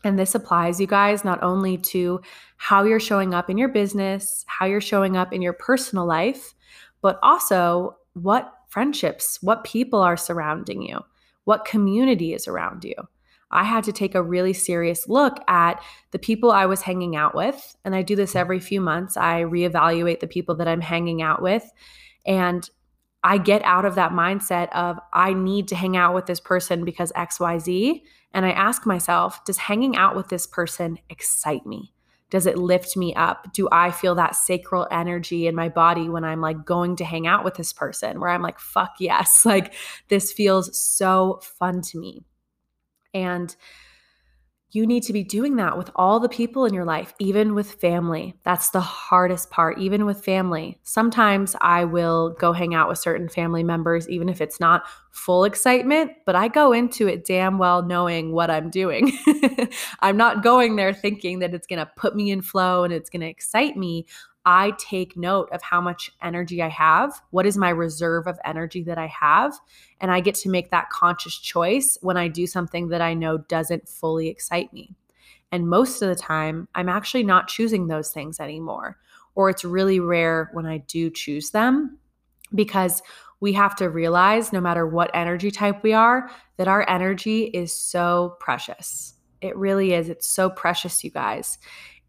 And 0.04 0.20
this 0.20 0.36
applies, 0.36 0.80
you 0.80 0.86
guys, 0.86 1.26
not 1.26 1.42
only 1.42 1.78
to 1.78 2.22
how 2.58 2.84
you're 2.84 3.00
showing 3.00 3.34
up 3.34 3.50
in 3.50 3.58
your 3.58 3.70
business, 3.70 4.46
how 4.48 4.66
you're 4.66 4.80
showing 4.80 5.18
up 5.18 5.34
in 5.34 5.42
your 5.42 5.54
personal 5.54 6.06
life, 6.06 6.54
but 7.02 7.18
also 7.24 7.98
what 8.14 8.54
friendships, 8.70 9.42
what 9.42 9.64
people 9.64 10.02
are 10.02 10.18
surrounding 10.18 10.84
you, 10.84 11.00
what 11.46 11.66
community 11.66 12.34
is 12.34 12.48
around 12.48 12.84
you. 12.84 12.94
I 13.52 13.64
had 13.64 13.84
to 13.86 13.92
take 13.92 14.16
a 14.16 14.22
really 14.22 14.54
serious 14.54 15.08
look 15.08 15.40
at 15.48 15.82
the 16.12 16.20
people 16.20 16.52
I 16.52 16.66
was 16.66 16.82
hanging 16.82 17.16
out 17.16 17.36
with. 17.36 17.76
And 17.86 17.96
I 17.96 18.02
do 18.02 18.16
this 18.16 18.36
every 18.36 18.60
few 18.60 18.82
months. 18.82 19.18
I 19.18 19.44
reevaluate 19.44 20.20
the 20.20 20.28
people 20.28 20.56
that 20.56 20.68
I'm 20.68 20.82
hanging 20.82 21.22
out 21.22 21.42
with. 21.42 21.64
And 22.26 22.70
I 23.26 23.40
get 23.40 23.64
out 23.64 23.86
of 23.86 23.96
that 23.96 24.12
mindset 24.12 24.70
of 24.72 25.00
I 25.12 25.34
need 25.34 25.68
to 25.70 25.76
hang 25.76 25.98
out 25.98 26.14
with 26.14 26.28
this 26.28 26.40
person 26.40 26.86
because 26.86 27.12
XYZ. 27.14 28.04
And 28.32 28.46
I 28.46 28.52
ask 28.52 28.86
myself, 28.86 29.44
does 29.46 29.58
hanging 29.58 29.96
out 29.96 30.16
with 30.16 30.30
this 30.30 30.46
person 30.46 31.00
excite 31.10 31.66
me? 31.66 31.92
Does 32.30 32.46
it 32.46 32.56
lift 32.56 32.96
me 32.96 33.16
up? 33.16 33.52
Do 33.52 33.68
I 33.72 33.90
feel 33.90 34.14
that 34.14 34.36
sacral 34.36 34.88
energy 34.92 35.48
in 35.48 35.56
my 35.56 35.70
body 35.70 36.08
when 36.08 36.24
I'm 36.24 36.40
like 36.40 36.66
going 36.66 36.98
to 36.98 37.04
hang 37.06 37.26
out 37.26 37.44
with 37.44 37.56
this 37.56 37.74
person 37.74 38.20
where 38.20 38.30
I'm 38.30 38.44
like, 38.44 38.60
fuck 38.60 38.94
yes, 39.00 39.44
like 39.46 39.74
this 40.08 40.32
feels 40.32 40.80
so 40.80 41.40
fun 41.42 41.82
to 41.82 42.00
me. 42.00 42.26
And 43.12 43.56
you 44.76 44.86
need 44.86 45.04
to 45.04 45.14
be 45.14 45.24
doing 45.24 45.56
that 45.56 45.78
with 45.78 45.90
all 45.96 46.20
the 46.20 46.28
people 46.28 46.66
in 46.66 46.74
your 46.74 46.84
life, 46.84 47.14
even 47.20 47.56
with 47.56 47.72
family. 47.74 48.36
That's 48.44 48.72
the 48.72 48.82
hardest 48.82 49.50
part, 49.50 49.80
even 49.80 50.06
with 50.06 50.24
family. 50.24 50.80
Sometimes 50.84 51.56
I 51.62 51.86
will 51.86 52.32
go 52.32 52.52
hang 52.52 52.76
out 52.76 52.90
with 52.90 52.98
certain 52.98 53.30
family 53.30 53.64
members, 53.64 54.10
even 54.10 54.28
if 54.28 54.42
it's 54.42 54.60
not 54.60 54.84
full 55.12 55.46
excitement, 55.46 56.12
but 56.26 56.36
I 56.36 56.50
go 56.50 56.74
into 56.74 57.08
it 57.08 57.26
damn 57.26 57.58
well 57.58 57.84
knowing 57.84 58.34
what 58.34 58.52
I'm 58.52 58.70
doing. 58.70 59.18
I'm 60.02 60.18
not 60.18 60.44
going 60.44 60.76
there 60.76 60.94
thinking 60.94 61.40
that 61.40 61.54
it's 61.54 61.68
going 61.68 61.80
to 61.80 61.90
put 61.96 62.16
me 62.16 62.30
in 62.30 62.42
flow 62.42 62.84
and 62.84 62.94
it's 62.94 63.10
going 63.10 63.22
to 63.22 63.30
excite 63.30 63.78
me. 63.78 64.06
I 64.46 64.74
take 64.78 65.18
note 65.18 65.50
of 65.52 65.62
how 65.62 65.82
much 65.82 66.12
energy 66.22 66.62
I 66.62 66.70
have, 66.70 67.20
what 67.32 67.46
is 67.46 67.58
my 67.58 67.70
reserve 67.70 68.28
of 68.28 68.40
energy 68.46 68.84
that 68.84 68.98
I 68.98 69.08
have, 69.08 69.54
and 70.00 70.12
I 70.12 70.20
get 70.20 70.36
to 70.36 70.50
make 70.50 70.70
that 70.70 70.90
conscious 70.90 71.38
choice 71.38 71.98
when 72.02 72.18
I 72.18 72.28
do 72.28 72.46
something 72.46 72.90
that 72.90 73.02
I 73.02 73.16
know 73.16 73.38
doesn't 73.38 73.90
fully 73.90 74.28
excite 74.28 74.72
me. 74.72 74.96
And 75.52 75.68
most 75.68 76.02
of 76.02 76.10
the 76.10 76.16
time, 76.16 76.68
I'm 76.76 76.90
actually 76.90 77.24
not 77.24 77.48
choosing 77.48 77.88
those 77.88 78.12
things 78.12 78.40
anymore, 78.40 78.98
or 79.34 79.50
it's 79.50 79.66
really 79.66 80.00
rare 80.00 80.50
when 80.54 80.66
I 80.66 80.78
do 80.78 81.10
choose 81.10 81.52
them 81.52 81.98
because 82.54 83.02
we 83.40 83.54
have 83.54 83.76
to 83.78 83.90
realize 83.90 84.54
no 84.54 84.62
matter 84.62 84.88
what 84.88 85.12
energy 85.14 85.52
type 85.52 85.84
we 85.84 85.94
are, 85.94 86.30
that 86.58 86.68
our 86.68 86.88
energy 86.90 87.44
is 87.46 87.74
so 87.74 88.38
precious. 88.40 89.14
It 89.42 89.56
really 89.58 89.94
is. 89.94 90.10
It's 90.10 90.28
so 90.28 90.50
precious, 90.50 91.04
you 91.04 91.12
guys. 91.12 91.58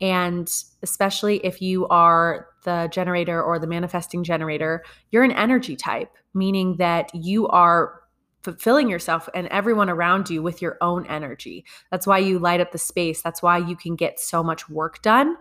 And 0.00 0.50
especially 0.82 1.44
if 1.44 1.62
you 1.62 1.86
are 1.88 2.48
the 2.64 2.88
generator 2.92 3.42
or 3.42 3.58
the 3.58 3.66
manifesting 3.66 4.24
generator, 4.24 4.84
you're 5.10 5.24
an 5.24 5.32
energy 5.32 5.76
type, 5.76 6.10
meaning 6.34 6.76
that 6.76 7.14
you 7.14 7.46
are 7.48 8.02
fulfilling 8.42 8.88
yourself 8.88 9.28
and 9.34 9.48
everyone 9.48 9.90
around 9.90 10.30
you 10.30 10.40
with 10.40 10.62
your 10.62 10.76
own 10.80 11.04
energy. 11.06 11.64
That's 11.90 12.06
why 12.06 12.18
you 12.18 12.38
light 12.38 12.60
up 12.60 12.70
the 12.70 12.78
space. 12.78 13.20
That's 13.20 13.42
why 13.42 13.58
you 13.58 13.74
can 13.74 13.96
get 13.96 14.20
so 14.20 14.42
much 14.42 14.68
work 14.68 15.02
done. 15.02 15.36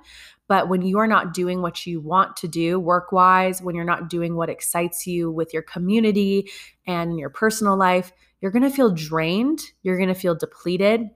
But 0.48 0.70
when 0.70 0.82
you 0.82 0.98
are 0.98 1.08
not 1.08 1.34
doing 1.34 1.62
what 1.62 1.86
you 1.86 2.02
want 2.02 2.36
to 2.38 2.48
do 2.48 2.80
work 2.80 3.12
wise, 3.12 3.62
when 3.62 3.76
you're 3.76 3.84
not 3.84 4.10
doing 4.10 4.36
what 4.36 4.50
excites 4.50 5.06
you 5.06 5.30
with 5.32 5.54
your 5.54 5.62
community 5.62 6.50
and 6.88 7.20
your 7.20 7.30
personal 7.30 7.78
life, 7.78 8.12
you're 8.42 8.52
going 8.52 8.64
to 8.64 8.76
feel 8.76 8.92
drained. 8.92 9.62
You're 9.84 9.98
going 9.98 10.10
to 10.10 10.16
feel 10.16 10.36
depleted 10.36 11.10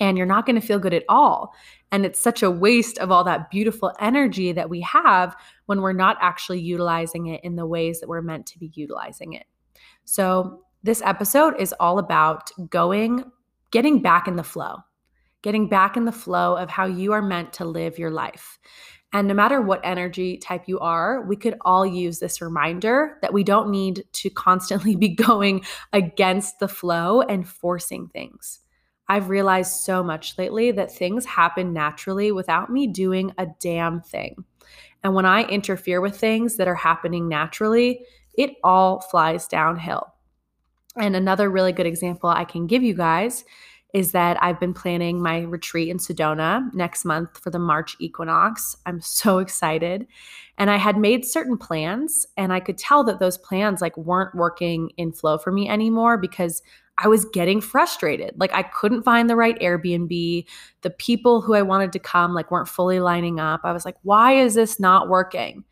and 0.00 0.16
you're 0.16 0.26
not 0.26 0.46
going 0.46 0.58
to 0.58 0.66
feel 0.66 0.78
good 0.78 0.94
at 0.94 1.04
all. 1.08 1.54
And 1.92 2.04
it's 2.04 2.20
such 2.20 2.42
a 2.42 2.50
waste 2.50 2.98
of 2.98 3.10
all 3.10 3.22
that 3.24 3.50
beautiful 3.50 3.92
energy 4.00 4.52
that 4.52 4.70
we 4.70 4.80
have 4.80 5.36
when 5.66 5.82
we're 5.82 5.92
not 5.92 6.16
actually 6.20 6.60
utilizing 6.60 7.26
it 7.26 7.42
in 7.44 7.56
the 7.56 7.66
ways 7.66 8.00
that 8.00 8.08
we're 8.08 8.22
meant 8.22 8.46
to 8.46 8.58
be 8.58 8.72
utilizing 8.74 9.34
it. 9.34 9.44
So, 10.04 10.62
this 10.82 11.02
episode 11.04 11.60
is 11.60 11.74
all 11.78 11.98
about 11.98 12.50
going, 12.70 13.30
getting 13.70 14.00
back 14.00 14.26
in 14.26 14.36
the 14.36 14.42
flow, 14.42 14.78
getting 15.42 15.68
back 15.68 15.94
in 15.94 16.06
the 16.06 16.12
flow 16.12 16.56
of 16.56 16.70
how 16.70 16.86
you 16.86 17.12
are 17.12 17.20
meant 17.20 17.52
to 17.54 17.66
live 17.66 17.98
your 17.98 18.10
life. 18.10 18.58
And 19.12 19.26
no 19.26 19.34
matter 19.34 19.60
what 19.60 19.80
energy 19.84 20.38
type 20.38 20.64
you 20.66 20.78
are, 20.78 21.22
we 21.26 21.36
could 21.36 21.56
all 21.62 21.84
use 21.84 22.18
this 22.18 22.40
reminder 22.40 23.18
that 23.22 23.32
we 23.32 23.44
don't 23.44 23.70
need 23.70 24.04
to 24.12 24.30
constantly 24.30 24.96
be 24.96 25.08
going 25.08 25.64
against 25.92 26.60
the 26.60 26.68
flow 26.68 27.20
and 27.20 27.46
forcing 27.46 28.08
things. 28.08 28.59
I've 29.10 29.28
realized 29.28 29.72
so 29.72 30.04
much 30.04 30.38
lately 30.38 30.70
that 30.70 30.92
things 30.92 31.26
happen 31.26 31.72
naturally 31.72 32.30
without 32.30 32.70
me 32.70 32.86
doing 32.86 33.32
a 33.38 33.48
damn 33.58 34.02
thing. 34.02 34.44
And 35.02 35.16
when 35.16 35.26
I 35.26 35.42
interfere 35.42 36.00
with 36.00 36.16
things 36.16 36.58
that 36.58 36.68
are 36.68 36.76
happening 36.76 37.26
naturally, 37.26 38.06
it 38.34 38.52
all 38.62 39.00
flies 39.00 39.48
downhill. 39.48 40.14
And 40.94 41.16
another 41.16 41.50
really 41.50 41.72
good 41.72 41.86
example 41.86 42.30
I 42.30 42.44
can 42.44 42.68
give 42.68 42.84
you 42.84 42.94
guys 42.94 43.44
is 43.92 44.12
that 44.12 44.42
I've 44.42 44.60
been 44.60 44.74
planning 44.74 45.22
my 45.22 45.40
retreat 45.40 45.88
in 45.88 45.98
Sedona 45.98 46.72
next 46.74 47.04
month 47.04 47.38
for 47.38 47.50
the 47.50 47.58
March 47.58 47.96
equinox. 47.98 48.76
I'm 48.86 49.00
so 49.00 49.38
excited. 49.40 50.06
And 50.58 50.70
I 50.70 50.76
had 50.76 50.96
made 50.96 51.24
certain 51.24 51.56
plans 51.56 52.26
and 52.36 52.52
I 52.52 52.60
could 52.60 52.78
tell 52.78 53.02
that 53.04 53.18
those 53.18 53.38
plans 53.38 53.80
like 53.80 53.96
weren't 53.96 54.34
working 54.34 54.90
in 54.96 55.12
flow 55.12 55.38
for 55.38 55.50
me 55.50 55.68
anymore 55.68 56.18
because 56.18 56.62
I 56.98 57.08
was 57.08 57.24
getting 57.24 57.60
frustrated. 57.60 58.34
Like 58.36 58.52
I 58.52 58.62
couldn't 58.62 59.04
find 59.04 59.28
the 59.28 59.36
right 59.36 59.58
Airbnb. 59.58 60.44
The 60.82 60.90
people 60.90 61.40
who 61.40 61.54
I 61.54 61.62
wanted 61.62 61.92
to 61.92 61.98
come 61.98 62.34
like 62.34 62.50
weren't 62.50 62.68
fully 62.68 63.00
lining 63.00 63.40
up. 63.40 63.62
I 63.64 63.72
was 63.72 63.86
like, 63.86 63.96
why 64.02 64.34
is 64.34 64.54
this 64.54 64.78
not 64.78 65.08
working? 65.08 65.64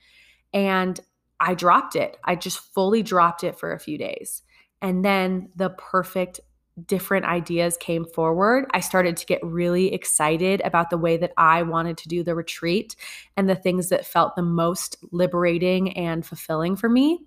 And 0.54 0.98
I 1.38 1.54
dropped 1.54 1.94
it. 1.96 2.16
I 2.24 2.34
just 2.34 2.58
fully 2.58 3.02
dropped 3.02 3.44
it 3.44 3.58
for 3.58 3.72
a 3.72 3.78
few 3.78 3.98
days. 3.98 4.42
And 4.80 5.04
then 5.04 5.50
the 5.54 5.70
perfect 5.70 6.40
different 6.86 7.26
ideas 7.26 7.76
came 7.78 8.04
forward, 8.04 8.66
I 8.72 8.80
started 8.80 9.16
to 9.16 9.26
get 9.26 9.44
really 9.44 9.92
excited 9.92 10.60
about 10.64 10.90
the 10.90 10.98
way 10.98 11.16
that 11.16 11.32
I 11.36 11.62
wanted 11.62 11.96
to 11.98 12.08
do 12.08 12.22
the 12.22 12.34
retreat 12.34 12.96
and 13.36 13.48
the 13.48 13.56
things 13.56 13.88
that 13.88 14.06
felt 14.06 14.36
the 14.36 14.42
most 14.42 14.96
liberating 15.10 15.96
and 15.96 16.24
fulfilling 16.24 16.76
for 16.76 16.88
me. 16.88 17.20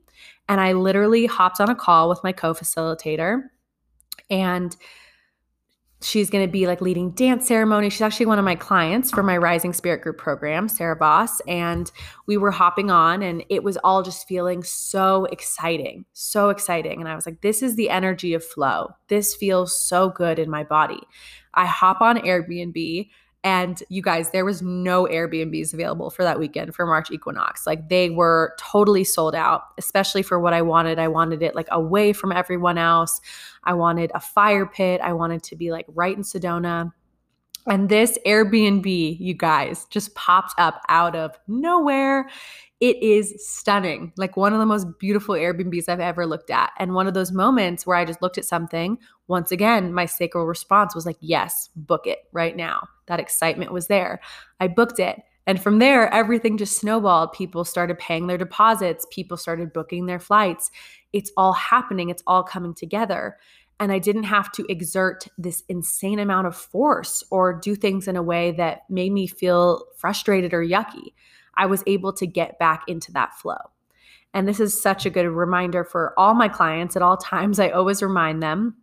And 0.48 0.62
I 0.62 0.74
literally 0.74 1.26
hopped 1.26 1.60
on 1.60 1.70
a 1.70 1.76
call 1.76 2.10
with 2.10 2.24
my 2.24 2.32
co 2.32 2.54
facilitator 2.54 3.44
and 4.30 4.76
she's 6.02 6.30
going 6.30 6.46
to 6.46 6.52
be 6.52 6.68
like 6.68 6.82
leading 6.82 7.12
dance 7.12 7.48
ceremony. 7.48 7.90
She's 7.90 8.02
actually 8.02 8.26
one 8.26 8.40
of 8.40 8.46
my 8.46 8.56
clients 8.56 9.12
for 9.12 9.24
my 9.24 9.38
Rising 9.38 9.74
Spirit 9.74 10.02
Group 10.02 10.18
program, 10.18 10.68
Sarah 10.68 10.96
Boss. 10.96 11.40
And 11.42 11.92
we 12.26 12.38
were 12.38 12.52
hopping 12.52 12.90
on, 12.90 13.22
and 13.22 13.44
it 13.50 13.64
was 13.64 13.78
all 13.84 14.04
just 14.04 14.28
feeling 14.28 14.64
so 14.64 15.26
exciting, 15.26 16.06
so 16.14 16.50
exciting. 16.50 17.00
And 17.00 17.10
I 17.10 17.16
was 17.16 17.26
like, 17.26 17.42
this 17.42 17.62
is 17.62 17.76
the 17.76 17.90
energy 17.90 18.34
of 18.34 18.44
flow. 18.44 18.90
This 19.08 19.36
feels 19.36 19.78
so 19.78 20.10
good 20.10 20.40
in 20.40 20.50
my 20.50 20.64
body. 20.64 21.02
I 21.54 21.66
hop 21.66 22.02
on 22.02 22.18
Airbnb. 22.18 23.10
And 23.43 23.82
you 23.89 24.04
guys, 24.04 24.30
there 24.30 24.45
was 24.45 24.62
no 24.62 25.06
Airbnbs 25.06 25.73
available 25.73 26.12
for 26.12 26.23
that 26.23 26.38
weekend 26.38 26.75
for 26.75 26.86
March 26.86 27.10
equinox. 27.10 27.65
Like 27.65 27.89
they 27.89 28.12
were 28.12 28.56
totally 28.60 29.04
sold 29.04 29.34
out, 29.34 29.63
especially 29.80 30.21
for 30.21 30.39
what 30.39 30.54
I 30.54 30.62
wanted. 30.62 30.99
I 30.99 31.08
wanted 31.08 31.41
it 31.41 31.56
like 31.56 31.67
away 31.71 32.13
from 32.13 32.32
everyone 32.32 32.77
else. 32.77 33.19
I 33.63 33.73
wanted 33.73 34.12
a 34.13 34.19
fire 34.19 34.67
pit. 34.67 35.01
I 35.01 35.13
wanted 35.13 35.41
to 35.43 35.56
be 35.56 35.71
like 35.71 35.88
right 35.89 36.15
in 36.15 36.21
Sedona. 36.21 36.93
And 37.67 37.89
this 37.89 38.17
Airbnb, 38.26 39.19
you 39.19 39.34
guys, 39.34 39.86
just 39.89 40.15
popped 40.15 40.54
up 40.58 40.82
out 40.89 41.15
of 41.15 41.38
nowhere. 41.47 42.30
It 42.80 43.02
is 43.04 43.36
stunning, 43.47 44.12
like 44.17 44.36
one 44.36 44.54
of 44.54 44.60
the 44.60 44.65
most 44.65 44.88
beautiful 44.97 45.36
Airbnbs 45.36 45.88
I've 45.88 46.00
ever 46.00 46.26
looked 46.26 46.50
at. 46.50 46.71
And 46.80 46.95
one 46.95 47.06
of 47.06 47.13
those 47.13 47.32
moments 47.32 47.86
where 47.86 47.97
I 47.97 48.06
just 48.06 48.24
looked 48.24 48.39
at 48.39 48.45
something, 48.45 48.97
once 49.28 49.52
again, 49.52 49.93
my 49.93 50.08
sacral 50.08 50.45
response 50.45 50.95
was 50.95 51.06
like, 51.06 51.17
yes, 51.19 51.69
book 51.76 52.08
it 52.08 52.19
right 52.32 52.56
now. 52.56 52.88
That 53.06 53.19
excitement 53.19 53.71
was 53.71 53.86
there. 53.88 54.19
I 54.60 54.67
booked 54.67 55.00
it. 55.00 55.21
And 55.47 55.62
from 55.62 55.80
there, 55.80 56.12
everything 56.13 56.58
just 56.58 56.78
snowballed. 56.78 57.34
People 57.34 57.65
started 57.65 57.97
paying 58.00 58.28
their 58.28 58.38
deposits, 58.38 59.08
people 59.12 59.38
started 59.38 59.74
booking 59.74 60.06
their 60.06 60.19
flights. 60.19 60.71
It's 61.13 61.32
all 61.36 61.54
happening, 61.54 62.10
it's 62.10 62.24
all 62.26 62.43
coming 62.43 62.74
together. 62.74 63.38
And 63.82 63.91
I 63.91 63.98
didn't 63.98 64.24
have 64.24 64.52
to 64.54 64.65
exert 64.70 65.28
this 65.39 65.63
insane 65.67 66.20
amount 66.20 66.46
of 66.46 66.56
force 66.56 67.24
or 67.32 67.52
do 67.52 67.74
things 67.74 68.08
in 68.08 68.15
a 68.15 68.22
way 68.22 68.52
that 68.52 68.84
made 68.91 69.12
me 69.12 69.26
feel 69.26 69.86
frustrated 69.98 70.54
or 70.54 70.63
yucky. 70.63 71.13
I 71.56 71.65
was 71.65 71.84
able 71.88 72.13
to 72.13 72.28
get 72.28 72.60
back 72.60 72.84
into 72.88 73.12
that 73.13 73.34
flow. 73.34 73.58
And 74.36 74.48
this 74.48 74.60
is 74.60 74.80
such 74.80 75.08
a 75.08 75.10
good 75.10 75.28
reminder 75.28 75.84
for 75.84 76.13
all 76.15 76.36
my 76.36 76.48
clients 76.48 76.96
at 76.96 77.02
all 77.02 77.17
times. 77.17 77.60
I 77.60 77.70
always 77.70 78.04
remind 78.04 78.44
them 78.44 78.76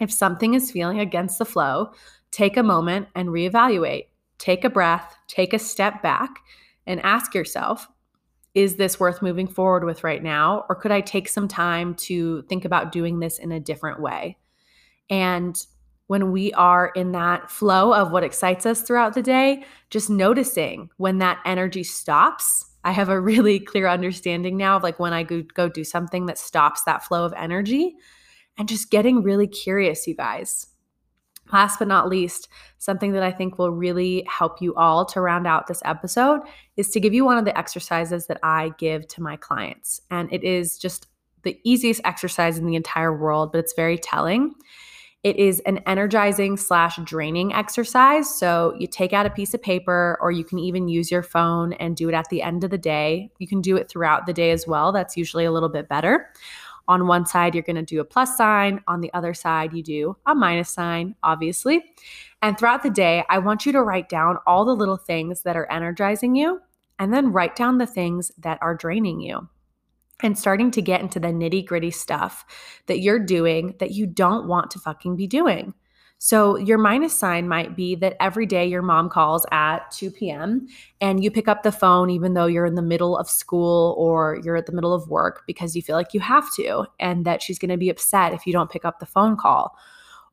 if 0.00 0.12
something 0.12 0.52
is 0.52 0.70
feeling 0.70 1.00
against 1.00 1.38
the 1.38 1.46
flow, 1.46 1.92
take 2.30 2.58
a 2.58 2.62
moment 2.62 3.08
and 3.14 3.30
reevaluate. 3.30 4.08
Take 4.36 4.64
a 4.64 4.70
breath, 4.70 5.16
take 5.28 5.54
a 5.54 5.58
step 5.58 6.02
back, 6.02 6.40
and 6.86 7.00
ask 7.00 7.34
yourself 7.34 7.88
is 8.56 8.76
this 8.76 8.98
worth 8.98 9.20
moving 9.20 9.46
forward 9.46 9.84
with 9.84 10.02
right 10.02 10.22
now? 10.22 10.64
Or 10.70 10.74
could 10.74 10.90
I 10.90 11.02
take 11.02 11.28
some 11.28 11.46
time 11.46 11.94
to 11.96 12.40
think 12.48 12.64
about 12.64 12.90
doing 12.90 13.20
this 13.20 13.38
in 13.38 13.52
a 13.52 13.60
different 13.60 14.00
way? 14.00 14.38
And 15.10 15.54
when 16.06 16.32
we 16.32 16.54
are 16.54 16.90
in 16.96 17.12
that 17.12 17.50
flow 17.50 17.92
of 17.92 18.12
what 18.12 18.24
excites 18.24 18.64
us 18.64 18.80
throughout 18.80 19.12
the 19.12 19.22
day, 19.22 19.62
just 19.90 20.08
noticing 20.08 20.88
when 20.96 21.18
that 21.18 21.38
energy 21.44 21.84
stops. 21.84 22.64
I 22.82 22.92
have 22.92 23.10
a 23.10 23.20
really 23.20 23.60
clear 23.60 23.88
understanding 23.88 24.56
now 24.56 24.76
of 24.76 24.82
like 24.82 24.98
when 24.98 25.12
I 25.12 25.22
go, 25.22 25.42
go 25.54 25.68
do 25.68 25.84
something 25.84 26.24
that 26.26 26.38
stops 26.38 26.84
that 26.84 27.04
flow 27.04 27.26
of 27.26 27.34
energy 27.36 27.96
and 28.56 28.68
just 28.68 28.90
getting 28.90 29.22
really 29.22 29.48
curious, 29.48 30.06
you 30.06 30.14
guys. 30.14 30.66
Last 31.52 31.78
but 31.78 31.88
not 31.88 32.08
least, 32.08 32.48
something 32.78 33.12
that 33.12 33.22
I 33.22 33.32
think 33.32 33.58
will 33.58 33.70
really 33.70 34.26
help 34.28 34.60
you 34.60 34.74
all 34.74 35.04
to 35.06 35.20
round 35.20 35.46
out 35.46 35.66
this 35.66 35.82
episode 35.84 36.40
is 36.76 36.90
to 36.90 37.00
give 37.00 37.14
you 37.14 37.24
one 37.24 37.38
of 37.38 37.44
the 37.44 37.56
exercises 37.56 38.26
that 38.26 38.38
I 38.42 38.72
give 38.78 39.06
to 39.08 39.22
my 39.22 39.36
clients. 39.36 40.00
And 40.10 40.32
it 40.32 40.42
is 40.42 40.78
just 40.78 41.06
the 41.42 41.58
easiest 41.62 42.00
exercise 42.04 42.58
in 42.58 42.66
the 42.66 42.74
entire 42.74 43.16
world, 43.16 43.52
but 43.52 43.58
it's 43.58 43.74
very 43.74 43.96
telling. 43.98 44.54
It 45.22 45.36
is 45.36 45.60
an 45.60 45.78
energizing 45.86 46.56
slash 46.56 46.98
draining 47.02 47.52
exercise. 47.52 48.32
So 48.32 48.76
you 48.78 48.86
take 48.86 49.12
out 49.12 49.26
a 49.26 49.30
piece 49.30 49.54
of 49.54 49.62
paper, 49.62 50.16
or 50.20 50.30
you 50.30 50.44
can 50.44 50.60
even 50.60 50.86
use 50.86 51.10
your 51.10 51.22
phone 51.22 51.72
and 51.74 51.96
do 51.96 52.08
it 52.08 52.14
at 52.14 52.28
the 52.28 52.42
end 52.42 52.62
of 52.62 52.70
the 52.70 52.78
day. 52.78 53.30
You 53.38 53.48
can 53.48 53.60
do 53.60 53.76
it 53.76 53.88
throughout 53.88 54.26
the 54.26 54.32
day 54.32 54.52
as 54.52 54.68
well. 54.68 54.92
That's 54.92 55.16
usually 55.16 55.44
a 55.44 55.50
little 55.50 55.68
bit 55.68 55.88
better. 55.88 56.30
On 56.88 57.06
one 57.06 57.26
side, 57.26 57.54
you're 57.54 57.62
going 57.62 57.76
to 57.76 57.82
do 57.82 58.00
a 58.00 58.04
plus 58.04 58.36
sign. 58.36 58.80
On 58.86 59.00
the 59.00 59.12
other 59.12 59.34
side, 59.34 59.72
you 59.72 59.82
do 59.82 60.16
a 60.26 60.34
minus 60.34 60.70
sign, 60.70 61.14
obviously. 61.22 61.84
And 62.42 62.56
throughout 62.56 62.82
the 62.82 62.90
day, 62.90 63.24
I 63.28 63.38
want 63.38 63.66
you 63.66 63.72
to 63.72 63.82
write 63.82 64.08
down 64.08 64.38
all 64.46 64.64
the 64.64 64.76
little 64.76 64.96
things 64.96 65.42
that 65.42 65.56
are 65.56 65.70
energizing 65.70 66.36
you 66.36 66.60
and 66.98 67.12
then 67.12 67.32
write 67.32 67.56
down 67.56 67.78
the 67.78 67.86
things 67.86 68.30
that 68.38 68.58
are 68.62 68.74
draining 68.74 69.20
you. 69.20 69.48
And 70.22 70.38
starting 70.38 70.70
to 70.70 70.80
get 70.80 71.02
into 71.02 71.20
the 71.20 71.28
nitty 71.28 71.66
gritty 71.66 71.90
stuff 71.90 72.46
that 72.86 73.00
you're 73.00 73.18
doing 73.18 73.74
that 73.80 73.90
you 73.90 74.06
don't 74.06 74.48
want 74.48 74.70
to 74.70 74.78
fucking 74.78 75.14
be 75.14 75.26
doing. 75.26 75.74
So, 76.18 76.56
your 76.56 76.78
minus 76.78 77.12
sign 77.12 77.46
might 77.46 77.76
be 77.76 77.94
that 77.96 78.16
every 78.20 78.46
day 78.46 78.64
your 78.66 78.80
mom 78.80 79.10
calls 79.10 79.44
at 79.52 79.90
2 79.90 80.30
p.m. 80.30 80.66
and 81.00 81.22
you 81.22 81.30
pick 81.30 81.46
up 81.46 81.62
the 81.62 81.70
phone, 81.72 82.08
even 82.08 82.32
though 82.32 82.46
you're 82.46 82.64
in 82.64 82.74
the 82.74 82.82
middle 82.82 83.18
of 83.18 83.28
school 83.28 83.94
or 83.98 84.40
you're 84.42 84.56
at 84.56 84.64
the 84.66 84.72
middle 84.72 84.94
of 84.94 85.08
work 85.10 85.42
because 85.46 85.76
you 85.76 85.82
feel 85.82 85.94
like 85.94 86.14
you 86.14 86.20
have 86.20 86.52
to, 86.54 86.86
and 86.98 87.26
that 87.26 87.42
she's 87.42 87.58
gonna 87.58 87.76
be 87.76 87.90
upset 87.90 88.32
if 88.32 88.46
you 88.46 88.52
don't 88.52 88.70
pick 88.70 88.84
up 88.84 88.98
the 88.98 89.06
phone 89.06 89.36
call. 89.36 89.76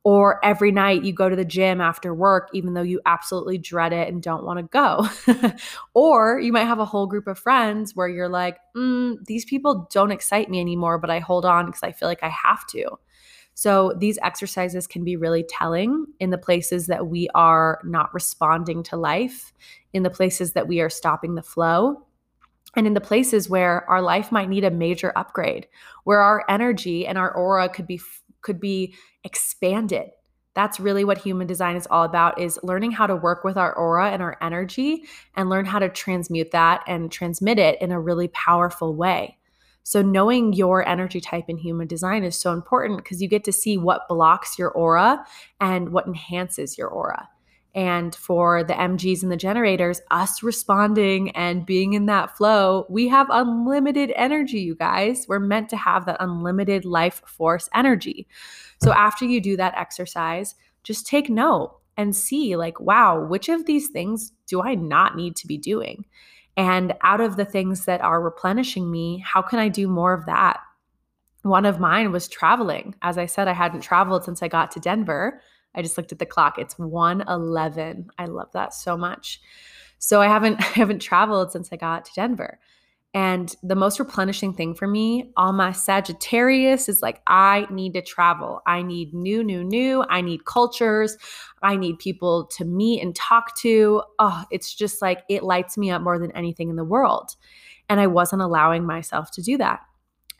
Or 0.04 0.44
every 0.44 0.72
night 0.72 1.04
you 1.04 1.12
go 1.14 1.28
to 1.30 1.36
the 1.36 1.44
gym 1.46 1.80
after 1.80 2.14
work, 2.14 2.50
even 2.54 2.74
though 2.74 2.82
you 2.82 3.00
absolutely 3.06 3.58
dread 3.58 3.92
it 3.92 4.08
and 4.08 4.22
don't 4.22 4.44
wanna 4.44 4.64
go. 4.64 5.06
or 5.94 6.40
you 6.40 6.52
might 6.52 6.64
have 6.64 6.78
a 6.78 6.84
whole 6.86 7.06
group 7.06 7.26
of 7.26 7.38
friends 7.38 7.94
where 7.96 8.08
you're 8.08 8.28
like, 8.28 8.58
mm, 8.76 9.16
these 9.26 9.44
people 9.44 9.88
don't 9.92 10.10
excite 10.12 10.50
me 10.50 10.60
anymore, 10.60 10.98
but 10.98 11.10
I 11.10 11.20
hold 11.20 11.44
on 11.46 11.66
because 11.66 11.82
I 11.82 11.92
feel 11.92 12.08
like 12.08 12.22
I 12.22 12.30
have 12.30 12.66
to. 12.68 12.90
So 13.54 13.92
these 13.96 14.18
exercises 14.22 14.86
can 14.86 15.04
be 15.04 15.16
really 15.16 15.44
telling 15.44 16.06
in 16.18 16.30
the 16.30 16.38
places 16.38 16.88
that 16.88 17.06
we 17.06 17.28
are 17.34 17.80
not 17.84 18.12
responding 18.12 18.82
to 18.84 18.96
life, 18.96 19.52
in 19.92 20.02
the 20.02 20.10
places 20.10 20.52
that 20.52 20.66
we 20.66 20.80
are 20.80 20.90
stopping 20.90 21.36
the 21.36 21.42
flow, 21.42 22.04
and 22.76 22.86
in 22.86 22.94
the 22.94 23.00
places 23.00 23.48
where 23.48 23.88
our 23.88 24.02
life 24.02 24.32
might 24.32 24.48
need 24.48 24.64
a 24.64 24.70
major 24.70 25.12
upgrade, 25.14 25.68
where 26.02 26.20
our 26.20 26.44
energy 26.48 27.06
and 27.06 27.16
our 27.16 27.30
aura 27.32 27.68
could 27.68 27.86
be 27.86 28.00
could 28.42 28.60
be 28.60 28.94
expanded. 29.22 30.10
That's 30.54 30.78
really 30.78 31.04
what 31.04 31.18
human 31.18 31.46
design 31.46 31.76
is 31.76 31.88
all 31.90 32.04
about 32.04 32.40
is 32.40 32.60
learning 32.62 32.92
how 32.92 33.06
to 33.06 33.16
work 33.16 33.42
with 33.42 33.56
our 33.56 33.72
aura 33.72 34.10
and 34.10 34.22
our 34.22 34.36
energy 34.40 35.04
and 35.34 35.48
learn 35.48 35.64
how 35.64 35.78
to 35.78 35.88
transmute 35.88 36.50
that 36.52 36.84
and 36.86 37.10
transmit 37.10 37.58
it 37.58 37.80
in 37.80 37.90
a 37.90 37.98
really 37.98 38.28
powerful 38.28 38.94
way. 38.94 39.38
So, 39.84 40.00
knowing 40.00 40.54
your 40.54 40.86
energy 40.88 41.20
type 41.20 41.44
in 41.48 41.58
human 41.58 41.86
design 41.86 42.24
is 42.24 42.36
so 42.36 42.52
important 42.52 42.98
because 42.98 43.20
you 43.20 43.28
get 43.28 43.44
to 43.44 43.52
see 43.52 43.76
what 43.76 44.08
blocks 44.08 44.58
your 44.58 44.70
aura 44.70 45.24
and 45.60 45.90
what 45.90 46.06
enhances 46.06 46.78
your 46.78 46.88
aura. 46.88 47.28
And 47.74 48.14
for 48.14 48.64
the 48.64 48.72
MGs 48.72 49.22
and 49.22 49.30
the 49.30 49.36
generators, 49.36 50.00
us 50.10 50.42
responding 50.42 51.32
and 51.32 51.66
being 51.66 51.92
in 51.92 52.06
that 52.06 52.34
flow, 52.34 52.86
we 52.88 53.08
have 53.08 53.26
unlimited 53.30 54.12
energy, 54.16 54.60
you 54.60 54.74
guys. 54.74 55.26
We're 55.28 55.40
meant 55.40 55.68
to 55.70 55.76
have 55.76 56.06
that 56.06 56.16
unlimited 56.18 56.84
life 56.84 57.20
force 57.26 57.68
energy. 57.74 58.26
So, 58.82 58.90
after 58.92 59.26
you 59.26 59.40
do 59.40 59.56
that 59.58 59.76
exercise, 59.76 60.54
just 60.82 61.06
take 61.06 61.28
note 61.28 61.78
and 61.98 62.16
see, 62.16 62.56
like, 62.56 62.80
wow, 62.80 63.22
which 63.22 63.50
of 63.50 63.66
these 63.66 63.88
things 63.88 64.32
do 64.46 64.62
I 64.62 64.76
not 64.76 65.14
need 65.14 65.36
to 65.36 65.46
be 65.46 65.58
doing? 65.58 66.06
And 66.56 66.94
out 67.02 67.20
of 67.20 67.36
the 67.36 67.44
things 67.44 67.84
that 67.86 68.00
are 68.00 68.20
replenishing 68.20 68.90
me, 68.90 69.24
how 69.26 69.42
can 69.42 69.58
I 69.58 69.68
do 69.68 69.88
more 69.88 70.12
of 70.12 70.26
that? 70.26 70.60
One 71.42 71.66
of 71.66 71.80
mine 71.80 72.12
was 72.12 72.28
traveling. 72.28 72.94
As 73.02 73.18
I 73.18 73.26
said, 73.26 73.48
I 73.48 73.52
hadn't 73.52 73.80
traveled 73.80 74.24
since 74.24 74.42
I 74.42 74.48
got 74.48 74.70
to 74.72 74.80
Denver. 74.80 75.40
I 75.74 75.82
just 75.82 75.98
looked 75.98 76.12
at 76.12 76.18
the 76.18 76.26
clock. 76.26 76.58
It's 76.58 76.76
1:11. 76.76 78.06
I 78.18 78.26
love 78.26 78.52
that 78.52 78.72
so 78.72 78.96
much. 78.96 79.40
So 79.98 80.20
I 80.20 80.28
haven't 80.28 80.60
I 80.60 80.78
haven't 80.78 81.00
traveled 81.00 81.52
since 81.52 81.70
I 81.72 81.76
got 81.76 82.04
to 82.06 82.14
Denver. 82.14 82.58
And 83.14 83.54
the 83.62 83.76
most 83.76 84.00
replenishing 84.00 84.52
thing 84.52 84.74
for 84.74 84.88
me 84.88 85.30
on 85.36 85.54
my 85.54 85.70
Sagittarius 85.70 86.88
is 86.88 87.00
like, 87.00 87.22
I 87.28 87.68
need 87.70 87.94
to 87.94 88.02
travel. 88.02 88.60
I 88.66 88.82
need 88.82 89.14
new, 89.14 89.44
new, 89.44 89.62
new. 89.62 90.04
I 90.10 90.20
need 90.20 90.44
cultures. 90.46 91.16
I 91.62 91.76
need 91.76 92.00
people 92.00 92.46
to 92.56 92.64
meet 92.64 93.00
and 93.00 93.14
talk 93.14 93.56
to. 93.60 94.02
Oh, 94.18 94.44
it's 94.50 94.74
just 94.74 95.00
like 95.00 95.22
it 95.30 95.44
lights 95.44 95.78
me 95.78 95.92
up 95.92 96.02
more 96.02 96.18
than 96.18 96.32
anything 96.32 96.70
in 96.70 96.76
the 96.76 96.84
world. 96.84 97.36
And 97.88 98.00
I 98.00 98.08
wasn't 98.08 98.42
allowing 98.42 98.84
myself 98.84 99.30
to 99.32 99.42
do 99.42 99.58
that. 99.58 99.80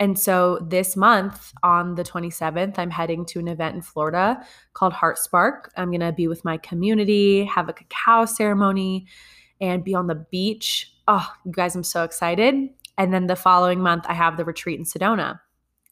And 0.00 0.18
so 0.18 0.58
this 0.68 0.96
month 0.96 1.52
on 1.62 1.94
the 1.94 2.02
27th, 2.02 2.78
I'm 2.78 2.90
heading 2.90 3.24
to 3.26 3.38
an 3.38 3.46
event 3.46 3.76
in 3.76 3.82
Florida 3.82 4.44
called 4.72 4.92
Heart 4.92 5.18
Spark. 5.18 5.72
I'm 5.76 5.90
going 5.90 6.00
to 6.00 6.12
be 6.12 6.26
with 6.26 6.44
my 6.44 6.56
community, 6.56 7.44
have 7.44 7.68
a 7.68 7.72
cacao 7.72 8.24
ceremony, 8.24 9.06
and 9.64 9.85
be 9.85 9.94
on 9.94 10.07
the 10.07 10.14
beach 10.14 10.94
oh, 11.09 11.27
you 11.44 11.53
guys, 11.53 11.74
I'm 11.74 11.85
so 11.85 12.05
excited. 12.05 12.68
And 12.96 13.12
then 13.12 13.27
the 13.27 13.37
following 13.37 13.81
month, 13.81 14.05
I 14.09 14.14
have 14.14 14.37
the 14.37 14.44
retreat 14.44 14.79
in 14.79 14.85
Sedona. 14.85 15.40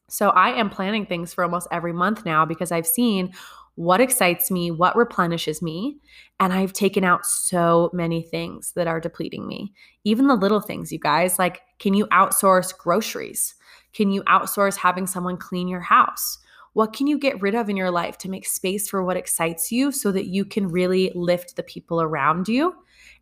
So 0.09 0.29
I 0.29 0.49
am 0.49 0.69
planning 0.69 1.05
things 1.05 1.33
for 1.33 1.43
almost 1.43 1.67
every 1.71 1.93
month 1.93 2.25
now 2.25 2.45
because 2.45 2.71
I've 2.71 2.87
seen 2.87 3.33
what 3.75 4.01
excites 4.01 4.51
me, 4.51 4.69
what 4.69 4.95
replenishes 4.95 5.61
me. 5.61 5.97
And 6.39 6.53
I've 6.53 6.73
taken 6.73 7.03
out 7.03 7.25
so 7.25 7.89
many 7.93 8.21
things 8.21 8.73
that 8.73 8.87
are 8.87 8.99
depleting 8.99 9.47
me. 9.47 9.73
Even 10.03 10.27
the 10.27 10.35
little 10.35 10.61
things, 10.61 10.91
you 10.91 10.99
guys, 10.99 11.39
like 11.39 11.61
can 11.79 11.93
you 11.93 12.05
outsource 12.07 12.77
groceries? 12.77 13.55
Can 13.93 14.11
you 14.11 14.23
outsource 14.23 14.77
having 14.77 15.07
someone 15.07 15.37
clean 15.37 15.67
your 15.67 15.81
house? 15.81 16.37
What 16.73 16.93
can 16.93 17.07
you 17.07 17.19
get 17.19 17.41
rid 17.41 17.55
of 17.55 17.69
in 17.69 17.77
your 17.77 17.91
life 17.91 18.17
to 18.19 18.29
make 18.29 18.47
space 18.47 18.89
for 18.89 19.03
what 19.03 19.17
excites 19.17 19.71
you 19.71 19.91
so 19.91 20.11
that 20.11 20.27
you 20.27 20.43
can 20.43 20.67
really 20.67 21.11
lift 21.13 21.55
the 21.55 21.63
people 21.63 22.01
around 22.01 22.47
you? 22.47 22.75